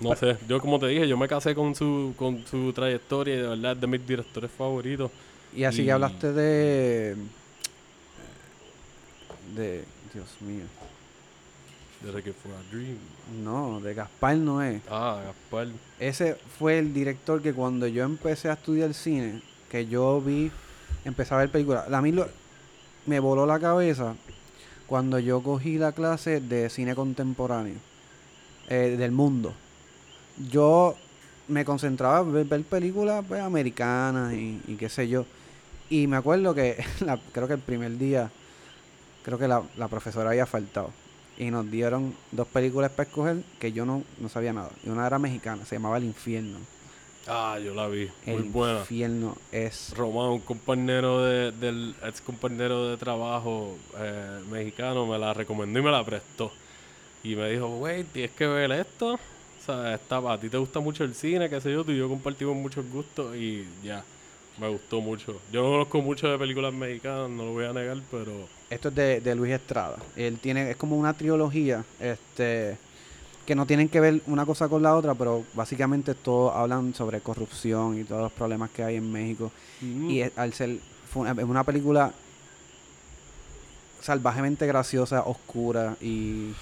[0.00, 3.36] No sé, yo como te dije, yo me casé con su, con su trayectoria y
[3.38, 5.10] de verdad es de mis directores favoritos.
[5.54, 7.16] Y así Y- que hablaste de.
[9.54, 9.84] De.
[10.14, 10.64] Dios mío.
[12.02, 12.98] Desde que fue a Dream.
[13.44, 14.80] No, de Gaspar Noé.
[14.90, 15.68] Ah, Gaspar.
[16.00, 19.40] Ese fue el director que cuando yo empecé a estudiar cine,
[19.70, 20.50] que yo vi,
[21.04, 21.90] empecé a ver películas.
[21.92, 22.28] A mí lo-
[23.06, 24.14] me voló la cabeza
[24.86, 27.76] cuando yo cogí la clase de cine contemporáneo
[28.68, 29.54] eh, del mundo.
[30.50, 30.96] Yo
[31.48, 35.24] me concentraba en ver, ver películas pues, americanas y, y qué sé yo.
[35.88, 38.30] Y me acuerdo que la- creo que el primer día,
[39.22, 40.90] creo que la, la profesora había faltado.
[41.38, 44.70] Y nos dieron dos películas para escoger que yo no, no sabía nada.
[44.84, 46.58] Y una era mexicana, se llamaba El Infierno.
[47.26, 48.08] Ah, yo la vi.
[48.26, 48.80] Muy buena.
[48.80, 49.94] Infierno es...
[49.96, 55.82] Román, un compañero de, del ex compañero de trabajo eh, mexicano, me la recomendó y
[55.82, 56.50] me la prestó.
[57.24, 59.14] Y me dijo, güey, tienes que ver esto.
[59.14, 61.98] O sea, está, a ti te gusta mucho el cine, qué sé yo, tú y
[61.98, 64.04] yo compartimos muchos gustos y ya,
[64.58, 65.40] me gustó mucho.
[65.52, 68.32] Yo no conozco mucho de películas mexicanas, no lo voy a negar, pero
[68.72, 69.96] Esto es de, de Luis Estrada.
[70.16, 72.78] Él tiene, es como una trilogía, este,
[73.46, 77.20] que no tienen que ver una cosa con la otra, pero básicamente todos hablan sobre
[77.20, 79.50] corrupción y todos los problemas que hay en México.
[80.10, 80.78] Y es- al ser
[81.12, 82.12] fue una, es una película
[84.00, 86.52] salvajemente graciosa, oscura y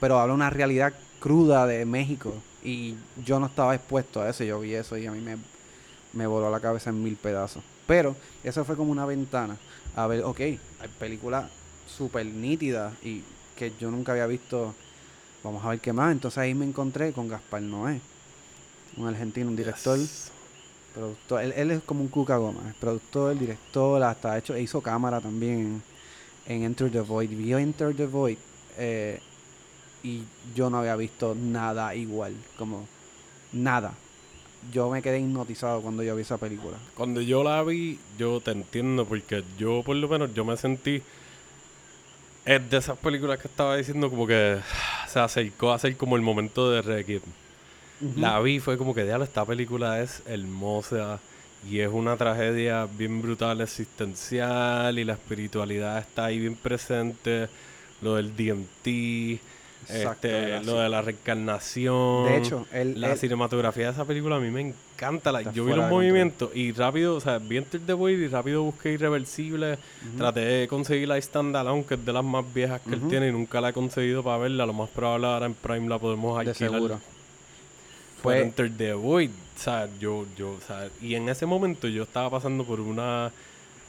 [0.00, 2.32] pero habla una realidad cruda de México
[2.64, 2.94] y
[3.24, 5.36] yo no estaba expuesto a eso, yo vi eso y a mí me,
[6.14, 7.62] me voló la cabeza en mil pedazos.
[7.86, 9.56] Pero eso fue como una ventana
[9.96, 10.60] a ver, ok, hay
[10.98, 11.50] películas
[11.86, 13.22] súper nítidas y
[13.56, 14.74] que yo nunca había visto,
[15.42, 16.12] vamos a ver qué más.
[16.12, 18.00] Entonces ahí me encontré con Gaspar Noé,
[18.96, 20.30] un argentino, un director Yes.
[20.94, 24.80] productor, él, él es como un cuca goma, es productor, director, hasta hecho, e hizo
[24.80, 25.82] cámara también
[26.46, 28.38] en, en Enter the Void, vio Enter the Void
[28.76, 29.20] eh,
[30.02, 30.22] y
[30.54, 32.86] yo no había visto nada igual, como
[33.52, 33.94] nada.
[34.72, 36.76] Yo me quedé hipnotizado cuando yo vi esa película.
[36.94, 41.02] Cuando yo la vi, yo te entiendo, porque yo por lo menos yo me sentí.
[42.44, 44.58] Es de esas películas que estaba diciendo como que
[45.08, 47.22] se acercó a ser como el momento de Requiem.
[48.16, 51.20] La vi, fue como que, diablo, esta película es hermosa
[51.68, 57.48] y es una tragedia bien brutal existencial y la espiritualidad está ahí bien presente.
[58.00, 59.40] Lo del DMT,
[59.88, 62.26] Exacto, este, lo de la reencarnación.
[62.26, 65.30] De hecho, La cinematografía de esa película a mí me encanta.
[65.38, 68.28] Está yo vi los de movimientos y rápido, o sea, vi Enter the Void y
[68.28, 69.78] rápido busqué Irreversible.
[70.16, 73.32] Traté de conseguir la Standalone, que es de las más viejas que él tiene y
[73.32, 74.66] nunca la he conseguido para verla.
[74.66, 76.72] Lo más probable ahora en Prime la podemos de alquilar.
[76.72, 77.00] seguro.
[78.22, 79.30] Fue Fue- Enter the Void.
[79.30, 83.30] O sea, yo, yo, o sea, y en ese momento yo estaba pasando por una.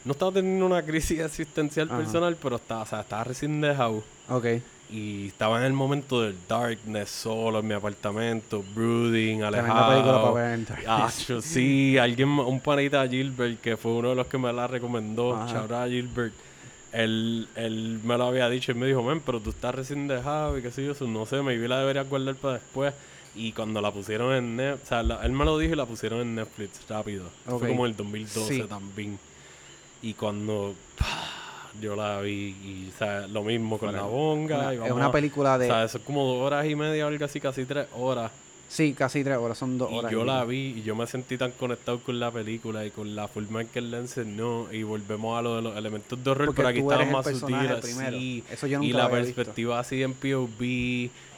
[0.04, 1.98] No estaba teniendo una crisis existencial Ajá.
[2.00, 4.04] personal, pero estaba, o sea, estaba recién dejado.
[4.30, 4.46] Ok.
[4.92, 10.38] Y estaba en el momento del darkness, solo en mi apartamento, brooding, alejado.
[10.86, 14.68] Ah, yo sí, alguien, un panita Gilbert, que fue uno de los que me la
[14.68, 15.48] recomendó, Ajá.
[15.54, 16.34] shout out a Gilbert.
[16.92, 20.58] Él, él me lo había dicho y me dijo, men, pero tú estás recién dejado
[20.58, 22.94] y qué sé yo, no sé, me la debería guardar para después.
[23.34, 25.86] Y cuando la pusieron en Netflix, o sea, la- él me lo dijo y la
[25.86, 27.28] pusieron en Netflix rápido.
[27.48, 27.60] Ok.
[27.60, 28.64] Fue como en el 2012 Sí.
[28.68, 29.18] también.
[30.02, 31.30] Y cuando pah,
[31.80, 34.58] yo la vi, y, sea, lo mismo con la bonga.
[34.60, 35.66] Una- y es vamos una a- película de...
[35.66, 38.32] O sea, eso es como dos horas y media, algo así, casi tres horas.
[38.72, 40.12] Sí, casi tres horas, son dos Y horas.
[40.12, 43.28] yo la vi y yo me sentí tan conectado con la película y con la
[43.28, 44.72] forma en que él la enseñó.
[44.72, 47.82] Y volvemos a lo de los elementos de horror, Porque pero aquí estaban más sutiles.
[47.82, 48.18] primero.
[48.18, 48.44] sí.
[48.50, 49.36] Eso yo y la visto.
[49.36, 50.62] perspectiva así en POV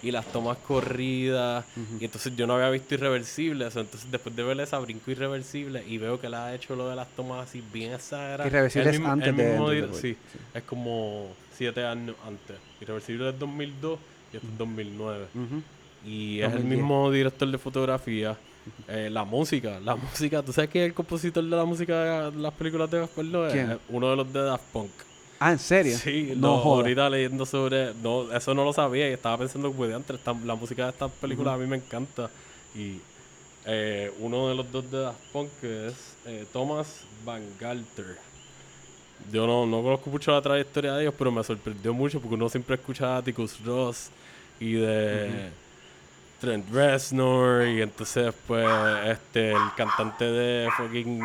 [0.04, 1.66] y las tomas corridas.
[2.00, 3.66] Y entonces yo no había visto Irreversible.
[3.66, 6.96] entonces después de ver esa brinco Irreversible y veo que él ha hecho lo de
[6.96, 8.46] las tomas así bien exageradas.
[8.48, 10.18] Irreversible es antes de mismo Sí, sí.
[10.54, 12.58] es como siete años antes.
[12.82, 14.00] Irreversible es 2002
[14.34, 15.26] y esto es 2009.
[15.36, 15.62] Ujú.
[16.06, 16.78] Y es el 2010.
[16.80, 18.38] mismo director de fotografía.
[18.88, 22.38] Eh, la música, la música, ¿tú sabes quién es el compositor de la música de
[22.42, 23.26] las películas de Gaspar?
[23.52, 23.72] ¿Quién?
[23.72, 24.92] Eh, Uno de los de Daft Punk.
[25.40, 25.98] Ah, ¿en serio?
[25.98, 27.94] Sí, no no, ahorita leyendo sobre...
[27.96, 31.12] No, eso no lo sabía y estaba pensando que entre esta- la música de estas
[31.12, 32.30] películas a mí me encanta.
[32.74, 33.00] Y
[33.66, 38.18] eh, uno de los dos de Daft Punk que es eh, Thomas Van Galter.
[39.32, 42.48] Yo no, no conozco mucho la trayectoria de ellos, pero me sorprendió mucho porque uno
[42.50, 44.10] siempre escucha a Atticus Ross
[44.60, 45.50] y de
[46.44, 48.68] Trent Reznor y entonces pues
[49.06, 51.22] este el cantante de fucking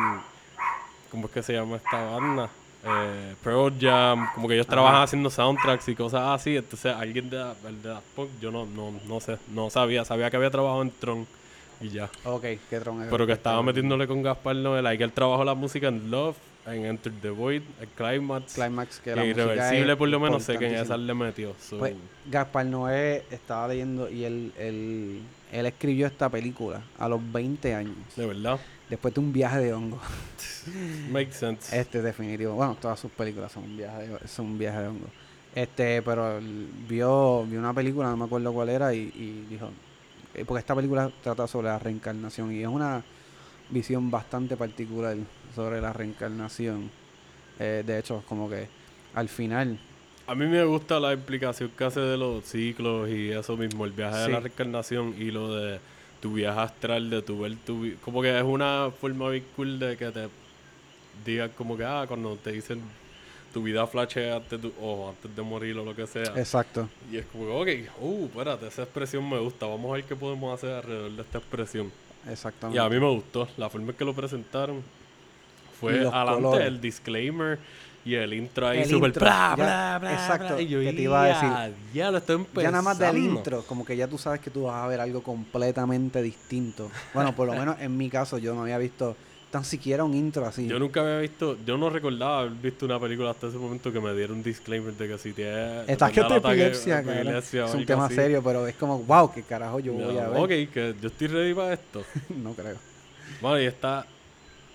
[1.11, 2.49] ¿cómo es que se llama esta banda?
[2.85, 6.55] Eh, Pearl Jam, como que ellos trabajan haciendo soundtracks y cosas así.
[6.55, 10.05] Entonces, alguien de, el de Daft Punk, yo no, no, no sé, no sabía.
[10.05, 11.27] Sabía que había trabajado en Tron
[11.81, 12.09] y ya.
[12.23, 13.09] Ok, qué tron es.
[13.09, 14.97] Pero que estaba metiéndole con Gaspar Noel.
[14.97, 16.37] que él trabajó la música en Love,
[16.73, 18.53] en Enter the Void, en Climax.
[18.53, 21.55] Climax, que Irreversible, por lo menos, sé que en esa le metió.
[21.59, 21.95] So, Pues,
[22.29, 27.95] Gaspar Noé estaba leyendo y él, él, él escribió esta película a los 20 años,
[28.15, 28.59] de verdad,
[28.89, 29.99] después de un viaje de hongo.
[31.11, 31.77] makes sense.
[31.77, 32.53] Este definitivo.
[32.53, 35.07] Bueno, todas sus películas son un viaje de, son un viaje de hongo.
[35.55, 39.69] Este, pero él vio, vio una película, no me acuerdo cuál era, y, y dijo,
[40.35, 43.03] eh, porque esta película trata sobre la reencarnación y es una
[43.69, 45.17] visión bastante particular
[45.59, 46.89] sobre la reencarnación.
[47.59, 48.67] Eh, de hecho, como que
[49.13, 49.77] al final,
[50.25, 53.91] A mí me gusta la implicación que hace de los ciclos y eso mismo, el
[53.91, 55.79] viaje de la reencarnación y lo de
[56.21, 59.97] tu viaje astral, de tu ver tu Como que es una forma bien cool de
[59.97, 60.29] que te
[61.25, 62.79] digan como que, ah, cuando te dicen
[63.53, 66.39] tu vida flashea antes, de tu- o antes de morir o lo que sea.
[66.39, 66.87] exacto.
[67.11, 70.15] Y es como que, ok, uh, espérate, esa expresión me gusta, vamos a ver qué
[70.15, 71.91] podemos hacer alrededor de esta expresión.
[72.29, 72.77] Exactamente.
[72.77, 74.83] Y a mí me gustó, la forma en que lo presentaron
[75.79, 76.67] fue adelante colores.
[76.67, 77.59] el disclaimer
[78.05, 80.61] y el intro ahí súper bla, bla, bla, exacto, bla.
[80.61, 81.49] Y yo, que te iba a decir.
[81.49, 81.71] "Ya,
[82.05, 82.61] Ya lo estoy empezando.
[82.61, 84.99] Ya nada más del intro, como que ya tú sabes que tú vas a ver
[85.01, 86.89] algo completamente distinto.
[87.13, 89.15] Bueno, por lo menos en mi caso yo no había visto
[89.51, 90.67] tan siquiera un intro así.
[90.67, 93.99] Yo nunca había visto, yo no recordaba haber visto una película hasta ese momento que
[93.99, 95.89] me diera un disclaimer de que si tienes...
[95.89, 96.99] Estás que te te epilepsia,
[97.67, 98.15] Es un tema así.
[98.15, 100.37] serio, pero es como, wow, qué carajo yo Ya, voy a ver.
[100.67, 102.03] Ok, que yo estoy ready para esto.
[102.29, 102.75] no creo.
[103.41, 104.05] Bueno, y está.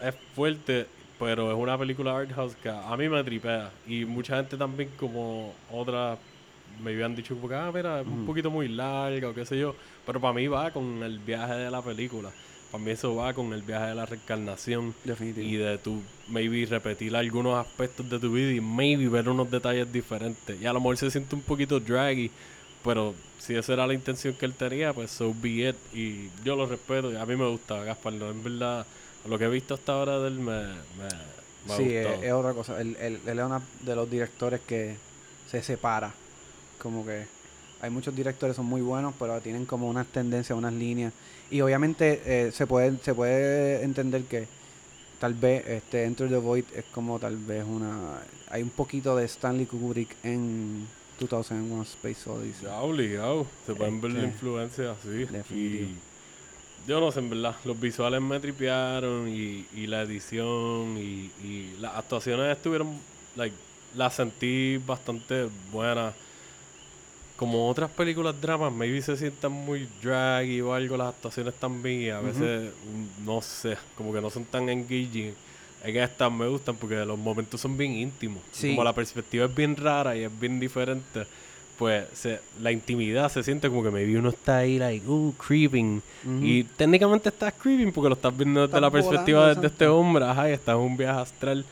[0.02, 0.86] Es fuerte,
[1.18, 3.70] pero es una película art house que a mí me tripea.
[3.86, 6.18] Y mucha gente también, como otras,
[6.82, 9.58] me habían dicho, como que, ah, mira, es un poquito muy larga o qué sé
[9.58, 9.74] yo.
[10.06, 12.30] Pero para mí va con el viaje de la película.
[12.70, 14.94] Para mí eso va con el viaje de la reencarnación.
[15.04, 15.46] Definitivo.
[15.46, 19.92] Y de tu, maybe, repetir algunos aspectos de tu vida y maybe ver unos detalles
[19.92, 20.60] diferentes.
[20.60, 22.30] Y a lo mejor se siente un poquito draggy,
[22.82, 25.76] pero si esa era la intención que él tenía, pues so be it.
[25.94, 28.14] Y yo lo respeto y a mí me gusta Gaspar.
[28.14, 28.84] No, en verdad,
[29.28, 31.08] lo que he visto hasta ahora de él me, me,
[31.66, 32.80] me ha sí, es, otra cosa.
[32.80, 34.96] Él, él- él es uno de los directores que
[35.50, 36.12] se separa.
[36.78, 37.26] Como que
[37.80, 41.12] hay muchos directores que son muy buenos, pero tienen como unas tendencias, unas líneas.
[41.50, 44.46] Y obviamente eh, se puede se puede entender que
[45.18, 48.20] tal vez este Enter the Void es como tal vez una...
[48.50, 50.86] Hay un poquito de Stanley Kubrick en
[51.18, 52.64] 2001 Space Odyssey.
[52.64, 53.46] Ya obligado.
[53.66, 55.24] Se pueden ver la Este, influencia así.
[55.24, 55.90] definitivo.
[55.90, 55.96] Y
[56.86, 57.56] yo no sé, en verdad.
[57.64, 62.98] Los visuales me tripearon y, y la edición y, y las actuaciones estuvieron,
[63.36, 63.54] like,
[63.96, 66.14] las sentí bastante buenas.
[67.36, 72.10] Como otras películas dramas, maybe se sientan muy draggy o algo, las actuaciones también y
[72.10, 75.34] a veces, mm, no sé, como que no son tan engaging.
[75.82, 78.40] En estas me gustan porque los momentos son bien íntimos.
[78.52, 78.70] Sí.
[78.70, 81.26] Como la perspectiva es bien rara y es bien diferente,
[81.78, 86.00] pues se- la intimidad se siente como que maybe uno está ahí, like, uh, creeping.
[86.42, 90.24] Y técnicamente estás creeping porque lo estás viendo desde Estás la perspectiva de este hombre,
[90.24, 91.64] ajá, y estás en un viaje astral.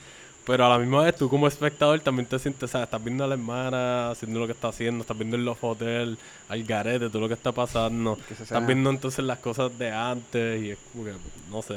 [0.45, 2.87] Pero a la misma vez tú como espectador también te sientes, ¿sabes?
[2.87, 6.19] Estás viendo a la hermana haciendo lo que está haciendo, estás viendo en los hoteles,
[6.49, 8.19] al garete, todo lo que está pasando.
[8.27, 11.13] Que Estás viendo entonces las cosas de antes y es como que,
[11.49, 11.77] no sé.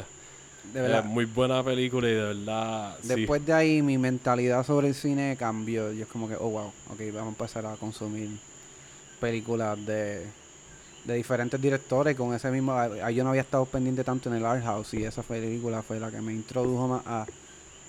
[0.74, 3.08] De verdad, Es muy buena película y de verdad, sí.
[3.08, 5.92] Después de ahí mi mentalidad sobre el cine cambió.
[5.92, 8.30] Yo es como que, oh wow, ok, vamos a empezar a consumir
[9.20, 10.26] películas de,
[11.06, 12.74] de diferentes directores con ese mismo...
[12.74, 16.00] ah, Yo no había estado pendiente tanto en el art house y esa película fue
[16.00, 17.26] la que me introdujo más a...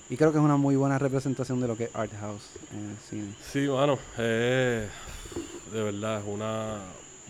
[0.09, 2.91] Y creo que es una muy buena representación de lo que es art house en
[2.91, 3.33] el cine.
[3.51, 4.87] Sí, mano, eh,
[5.73, 6.77] de verdad es una,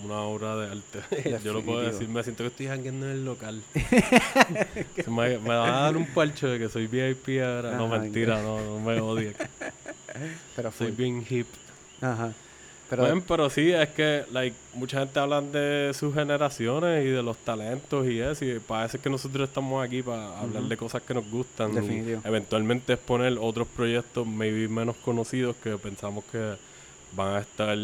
[0.04, 1.40] una obra de arte.
[1.44, 3.62] Yo lo puedo decir, me siento que estoy jangueando en el local.
[5.08, 7.76] Me, me va a dar un parcho de que soy VIP ahora.
[7.76, 9.34] No, mentira, no, no me odien.
[10.56, 11.48] Pero Soy bien hip.
[12.02, 12.34] Ajá.
[12.90, 17.22] Pero Pero, pero sí, es que like, mucha gente habla de sus generaciones y de
[17.22, 18.46] los talentos y eso.
[18.46, 21.72] Y parece que nosotros estamos aquí para hablar de cosas que nos gustan.
[21.72, 22.22] y Definitivo.
[22.24, 26.56] eventualmente exponer otros proyectos, maybe menos conocidos, que pensamos que
[27.14, 27.78] van a estar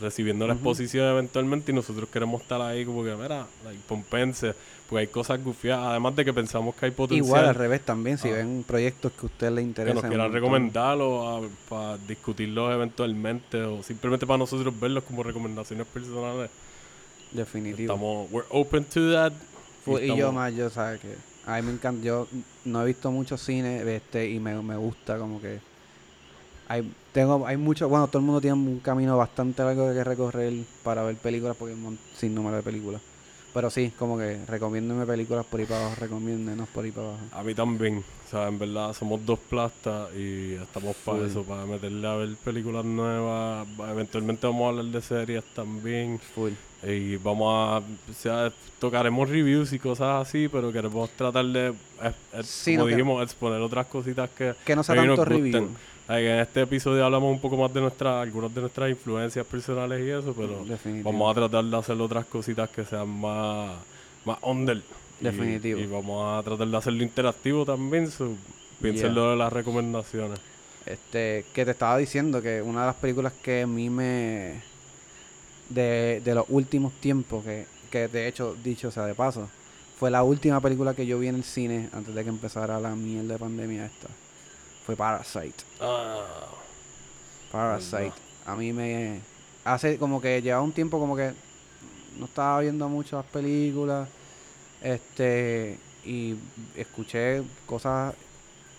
[0.00, 1.72] recibiendo la exposición eventualmente.
[1.72, 4.54] Y nosotros queremos estar ahí como que, mira, like, pompense.
[4.88, 5.86] Porque hay cosas gufiadas.
[5.86, 7.24] Además de que pensamos que hay potencial.
[7.26, 8.32] igual al revés también, si Ah.
[8.36, 10.02] ven proyectos que a usted le que interesan.
[10.02, 16.50] nos quieran recomendarlo para discutirlos eventualmente o simplemente para nosotros verlos como recomendaciones personales.
[17.30, 17.92] Definitivo.
[17.92, 19.32] Estamos, we're open to that.
[19.86, 21.14] Y yo estamos- más, yo sabes que
[21.46, 22.26] a mí me encanta, yo
[22.64, 25.60] no he visto mucho cine este y me, me gusta como que
[26.68, 26.82] hay
[27.12, 30.52] tengo hay mucho, bueno, todo el mundo tiene un camino bastante largo que recorrer
[30.82, 33.00] para ver películas porque hay un sin número de películas.
[33.52, 37.22] Pero sí, como que recomiéndeme películas por ahí para abajo, recomiéndenos por ahí para abajo.
[37.32, 37.98] A mí también.
[37.98, 42.36] O sea, en verdad somos dos plastas y estamos para eso, para meterle a ver
[42.36, 43.66] películas nuevas.
[43.90, 46.20] Eventualmente vamos a hablar de series también.
[46.20, 46.52] Full.
[46.82, 47.78] Y vamos a.
[47.78, 51.68] O sea, tocaremos reviews y cosas así, pero queremos tratar de.
[52.02, 52.12] eh,
[52.42, 54.54] Sí, como no, que- dijimos, exponer otras cositas que.
[54.64, 55.68] Que no sea tanto nos review.
[56.08, 60.00] Like, en este episodio hablamos un poco más de nuestras, algunas de nuestras influencias personales
[60.04, 61.12] y eso, pero Definitivo.
[61.12, 63.76] vamos a tratar de hacer otras cositas que sean más,
[64.24, 64.82] más under.
[65.20, 65.78] Definitivo.
[65.78, 68.32] Y, vamos a tratar de hacerlo interactivo también, so,
[68.82, 70.40] piénsenlo de las recomendaciones.
[70.86, 74.62] Este, que te estaba diciendo que una de las películas que a mí me.
[75.70, 79.48] De, de los últimos tiempos, que, que de hecho, dicho sea de paso,
[80.00, 82.94] fue la última película que yo vi en el cine antes de que empezara la
[82.94, 84.08] mierda de pandemia esta.
[84.86, 85.62] Fue Parasite.
[85.78, 86.24] Ah,
[87.52, 88.14] Parasite.
[88.46, 89.20] A mí me.
[89.62, 91.34] Hace como que lleva un tiempo como que
[92.18, 94.08] no estaba viendo muchas películas.
[94.80, 95.78] Este.
[96.06, 96.34] Y
[96.74, 98.14] escuché cosas.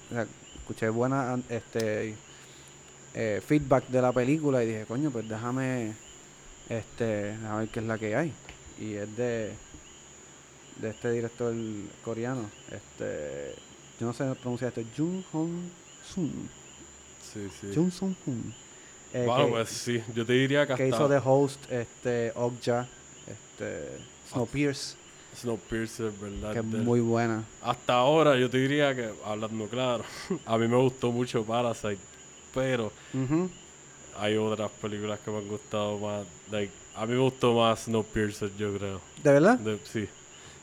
[0.09, 0.25] o sea,
[0.55, 2.15] escuché buenas este,
[3.13, 5.93] eh, feedback de la película y dije, coño, pues déjame.
[6.71, 7.35] Este.
[7.47, 8.33] A ver qué es la que hay.
[8.79, 9.53] Y es de.
[10.77, 11.53] De este director
[12.03, 12.49] coreano.
[12.71, 13.55] Este.
[13.99, 14.81] Yo no sé pronunciar esto.
[14.97, 15.69] Jung Hong
[16.13, 16.49] Sun.
[17.21, 17.71] sí, sí.
[17.75, 18.53] Jung Sung Hoon.
[19.13, 22.31] Eh, bueno, que, pues sí, yo te diría que que hasta hizo de host este
[22.33, 22.87] Okja,
[23.27, 23.97] este
[24.31, 24.97] Snowpiercer,
[25.35, 26.53] Snowpiercer, ¿verdad?
[26.53, 27.43] que es muy buena.
[27.61, 30.05] Hasta ahora yo te diría que, hablando claro,
[30.45, 31.99] a mí me gustó mucho Parasite,
[32.53, 32.91] pero.
[34.21, 36.23] Hay otras películas que me han gustado más.
[36.51, 39.01] Like, a mí me gustó más Snowpiercer, yo creo.
[39.23, 39.57] ¿De verdad?
[39.57, 40.07] De- sí.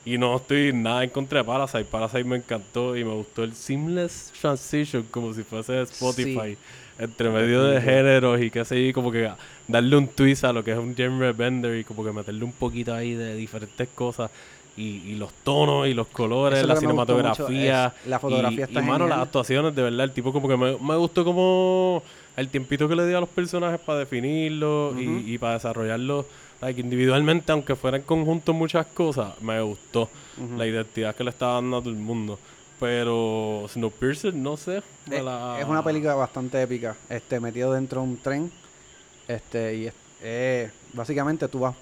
[0.05, 1.85] Y no estoy nada en contra de Parasite.
[1.85, 6.57] Parasite me encantó y me gustó el seamless transition, como si fuese Spotify.
[6.99, 9.31] Entre medio de géneros y qué sé yo, como que
[9.69, 12.53] darle un twist a lo que es un genre bender y como que meterle un
[12.53, 14.31] poquito ahí de diferentes cosas.
[14.77, 17.93] Y, y los tonos y los colores, Eso la cinematografía.
[18.07, 20.77] la fotografía y, está y, mano, las actuaciones, de verdad, el tipo como que me,
[20.79, 22.03] me gustó como
[22.41, 26.27] el tiempito que le dio a los personajes para definirlos y, y para desarrollarlos
[26.61, 30.09] like, individualmente, aunque fuera en conjunto muchas cosas, me gustó
[30.57, 32.39] la identidad que le estaba dando a todo el mundo.
[32.81, 34.83] Pero Snowpiercer, no sé.
[35.11, 38.53] Eh, la- Es una película bastante épica, este metido dentro de un tren,
[39.27, 41.75] este y es, eh, básicamente tú vas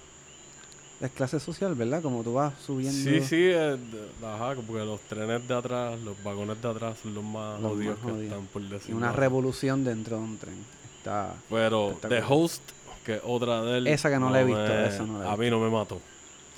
[0.99, 2.01] es clase social, ¿verdad?
[2.01, 3.77] Como tú vas subiendo Sí, sí, eh,
[4.23, 7.73] ajá, como que los trenes de atrás, los vagones de atrás son los más Los
[7.73, 8.31] jodidos más que jodidos.
[8.33, 10.55] están, por y decirlo una revolución dentro de un tren.
[10.97, 12.23] Está Pero The.
[12.27, 12.61] Host,
[13.05, 13.87] que es otra de él.
[13.87, 15.69] Esa que no la he visto, me- esa no la he A mí no me
[15.69, 16.01] mató.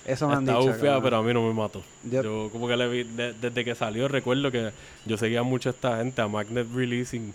[0.06, 0.72] eso me han Está dicho.
[0.80, 1.04] cabrón.
[1.04, 1.82] pero a mí no me mató.
[2.10, 4.72] Yo- Yo como que le vi, de- desde que salió recuerdo que
[5.06, 7.34] yo seguía mucho a esta gente, a Magnet Releasing,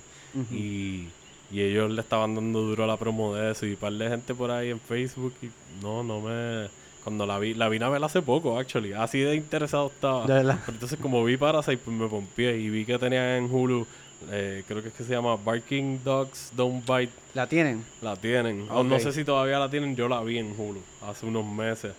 [0.51, 1.07] y,
[1.53, 4.09] y ellos le estaban dando duro a la promo de eso, y un par de
[4.09, 5.51] gente por ahí en Facebook, y
[5.83, 6.69] no, no me...
[7.05, 10.27] Cuando la vi, la vine a ver hace poco, actually, así de interesado estaba.
[10.27, 10.59] De verdad.
[10.65, 13.87] Pero entonces como vi Parasite, pues me pompié, y vi que tenía en Hulu,
[14.31, 17.85] eh, creo que es que se llama Barking Dogs Don't Bite, ¿La tienen?
[18.01, 18.67] la tienen.
[18.71, 21.93] O no sé si todavía la tienen, yo la vi en Hulu hace unos meses.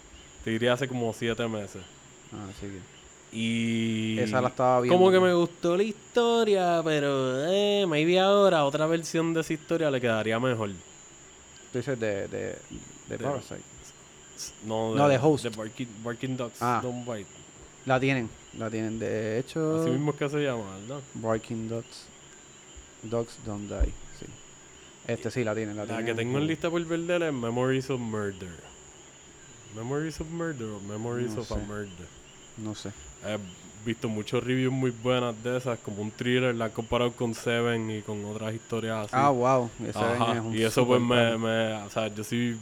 [0.44, 1.82] Te diría hace como siete meses.
[2.34, 2.96] Ah, sí que-
[3.38, 4.18] Y.
[4.20, 4.98] Esa la estaba viendo.
[4.98, 9.92] Como que me gustó la historia, pero eh, maybe ahora otra versión de esa historia
[9.92, 10.70] le quedaría mejor.
[11.72, 12.58] Tú dices de, de, de
[13.10, 13.62] De- Parasite.
[14.66, 15.44] No, No, de Host.
[15.46, 16.80] De Barking, Barking Dogs Ah.
[16.84, 17.28] Don't Bite.
[17.86, 18.30] La tienen.
[18.58, 18.98] La tienen.
[19.00, 21.02] De hecho, Así mismo es que se llama, ¿verdad?
[21.16, 22.06] Barking Dogs.
[23.04, 23.92] Dogs Don't Die.
[24.20, 24.26] Sí.
[25.08, 25.76] Este sí la tienen.
[25.76, 28.50] La, La tienen que tengo en lista por ver de es Memories of Murder.
[29.76, 31.56] Memories of Murder o Memories No of a.
[31.58, 32.08] Murder.
[32.58, 32.92] No sé.
[33.26, 33.38] He
[33.86, 37.92] visto muchos reviews muy buenas de esas, como un thriller, la han comparado con Seven
[37.92, 39.12] y con otras historias así.
[39.14, 39.70] Ah, wow.
[39.86, 42.58] Es un y eso pues me, me, o sea, yo soy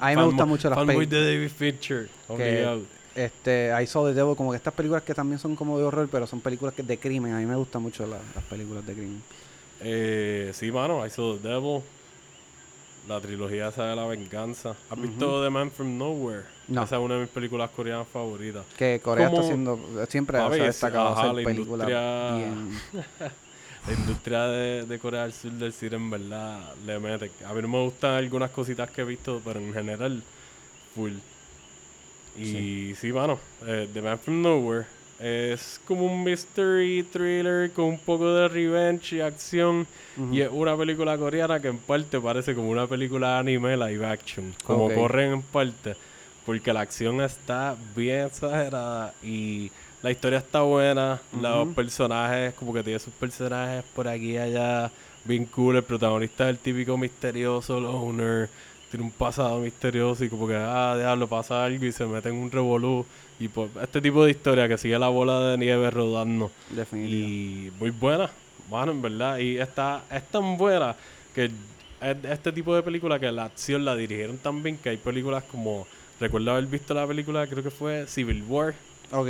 [0.00, 1.10] A mí me gustan mucho las películas.
[1.10, 2.82] de David Fincher, obligado.
[3.14, 6.08] Este, I Saw the Devil, como que estas películas que también son como de horror,
[6.10, 7.34] pero son películas que de crimen.
[7.34, 9.22] A mí me gustan mucho la- las películas de crimen.
[9.80, 11.82] Eh, sí, mano, I Saw the Devil,
[13.08, 14.74] la trilogía esa de la venganza.
[14.88, 16.44] ¿Has visto The Man from Nowhere?
[16.68, 16.84] No.
[16.84, 18.64] Esa es una de mis películas coreanas favoritas.
[18.78, 22.70] Que Corea Como- está haciendo, siempre se ha es- destacado hacer la películas bien.
[23.86, 27.30] La industria de, de Corea del Sur del cine en verdad le mete.
[27.44, 30.22] A mí no me gustan algunas cositas que he visto, pero en general,
[30.94, 31.12] full.
[32.38, 34.86] Y sí, mano, eh, The Man from Nowhere
[35.22, 39.86] es como un mystery thriller con un poco de revenge y acción.
[40.32, 44.52] Y es una película coreana que en parte parece como una película anime live action.
[44.64, 45.94] Como corren en parte.
[46.44, 49.70] Porque la acción está bien exagerada y
[50.02, 51.20] la historia está buena.
[51.40, 54.90] Los personajes, como que tiene sus personajes por aquí y allá.
[55.24, 55.76] Bien cool.
[55.76, 58.50] El protagonista es el típico misterioso loner.
[58.90, 62.34] tiene un pasado misterioso y como que, ah, diablo, pasa algo y se mete en
[62.34, 63.06] un revolú.
[63.38, 66.50] Y pues este tipo de historia que sigue la bola de nieve rodando.
[66.70, 67.18] Definitivo.
[67.18, 68.28] Y muy buena,
[68.68, 69.38] mano, en verdad.
[69.38, 70.96] Y está, es tan buena
[71.32, 74.96] que es este tipo de película que la acción la dirigieron tan bien que hay
[74.96, 75.86] películas como...
[76.20, 78.74] Recuerdo haber visto la película, creo que fue Civil War.
[79.10, 79.28] Ok.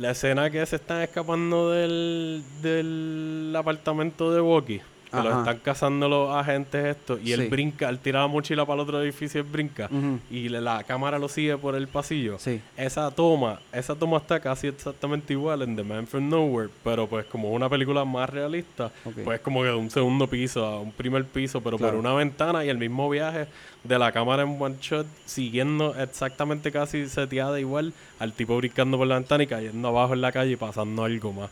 [0.00, 4.80] La escena que se están escapando del, del apartamento de Woki.
[5.10, 7.20] Que los están cazando los agentes estos.
[7.20, 7.32] Y Sí.
[7.32, 9.88] él brinca, él tira la mochila para el otro edificio, él brinca.
[10.30, 12.38] Y la cámara lo sigue por el pasillo.
[12.38, 12.60] Sí.
[12.76, 17.26] Esa toma, esa toma está casi exactamente igual en The Man from Nowhere, pero pues
[17.26, 18.90] como una película más realista,
[19.24, 21.94] pues como que de un segundo piso a un primer piso, pero Claro.
[21.94, 23.46] por una ventana y el mismo viaje
[23.84, 29.06] de la cámara en one shot, siguiendo exactamente casi seteada igual al tipo brincando por
[29.06, 31.50] la ventana y cayendo abajo en la calle y pasando algo más.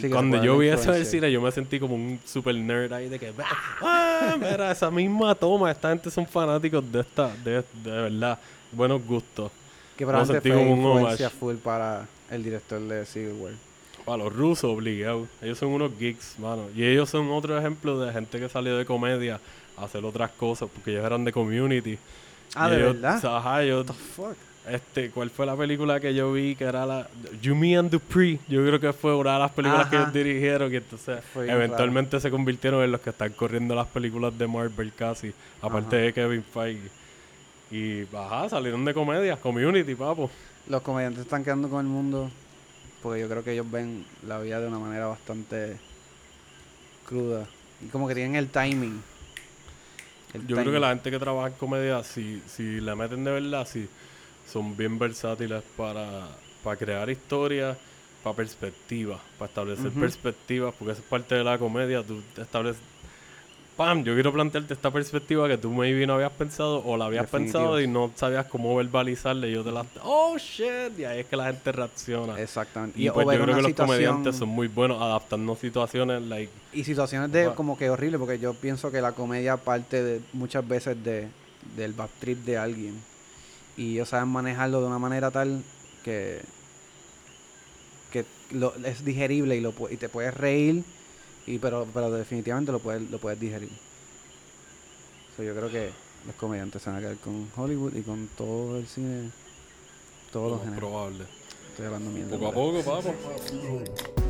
[0.00, 1.10] Sí, Cuando yo vi eso en el influenciar.
[1.10, 3.32] cine, yo me sentí como un super nerd ahí de que,
[3.82, 8.38] ah, mira, esa misma toma, esta gente son fanáticos de esta, de, de verdad,
[8.72, 9.50] buenos gustos.
[9.96, 11.38] Que sentí fue como un influencia homage.
[11.38, 13.52] full para el director de Civil War.
[14.04, 15.26] Para los rusos, obligado.
[15.42, 16.62] Ellos son unos geeks, mano.
[16.74, 19.38] Y ellos son otro ejemplo de gente que salió de comedia
[19.76, 21.98] a hacer otras cosas, porque ellos eran de community.
[22.54, 23.36] Ah, Y ¿de ellos- verdad?
[23.36, 24.36] Ajá, ellos- What the fuck?
[24.68, 26.54] Este, ¿cuál fue la película que yo vi?
[26.54, 27.08] Que era la...
[27.40, 28.38] You, Me and Dupree.
[28.48, 30.72] Yo creo que fue una de las películas que ellos dirigieron.
[30.72, 34.92] Y entonces, Fue eventualmente se convirtieron en los que están corriendo las películas de Marvel
[34.92, 35.32] casi.
[35.62, 36.04] Aparte Ajá.
[36.06, 36.90] de Kevin Feige.
[37.70, 39.36] Y, ajá, salieron de comedia.
[39.36, 40.30] Community, papo.
[40.68, 42.30] Los comediantes están quedando con el mundo
[43.02, 45.78] porque yo creo que ellos ven la vida de una manera bastante
[47.06, 47.46] cruda.
[47.82, 49.02] Y como que tienen el timing.
[50.34, 53.30] El Yo creo que la gente que trabaja en comedia, si, si le meten de
[53.32, 53.88] verdad, si
[54.52, 56.28] son bien versátiles para,
[56.64, 57.76] para crear historias,
[58.22, 62.02] para perspectivas, para establecer perspectivas, porque eso es parte de la comedia.
[62.02, 62.82] Tú estableces.
[63.76, 64.04] ¡Pam!
[64.04, 67.60] Yo quiero plantearte esta perspectiva que tú maybe no habías pensado o la habías Definitivo.
[67.60, 69.46] pensado y no sabías cómo verbalizarla.
[69.46, 69.86] Y yo te la.
[70.02, 70.98] ¡Oh, shit!
[70.98, 72.38] Y ahí es que la gente reacciona.
[72.38, 73.00] Exactamente.
[73.00, 76.52] Y, pues yo creo que los situación- comediantes son muy buenos adaptando situaciones, like.
[76.74, 80.66] Y situaciones de como que horrible, porque yo pienso que la comedia parte de muchas
[80.68, 81.28] veces de
[81.74, 83.00] del bad trip de alguien.
[83.80, 85.64] Y ellos saben manejarlo de una manera tal
[86.04, 86.42] que
[88.12, 90.84] que lo, es digerible y lo y te puedes reír
[91.46, 93.70] y pero pero definitivamente lo puedes lo puedes digerir.
[95.34, 95.92] So, yo creo que
[96.26, 99.30] los comediantes se van a quedar con Hollywood y con todo el cine
[100.30, 100.78] todos lo los géneros.
[100.78, 101.24] probable.
[101.70, 102.30] Estoy hablando mierda.
[102.32, 104.29] Poco a poco, Blog.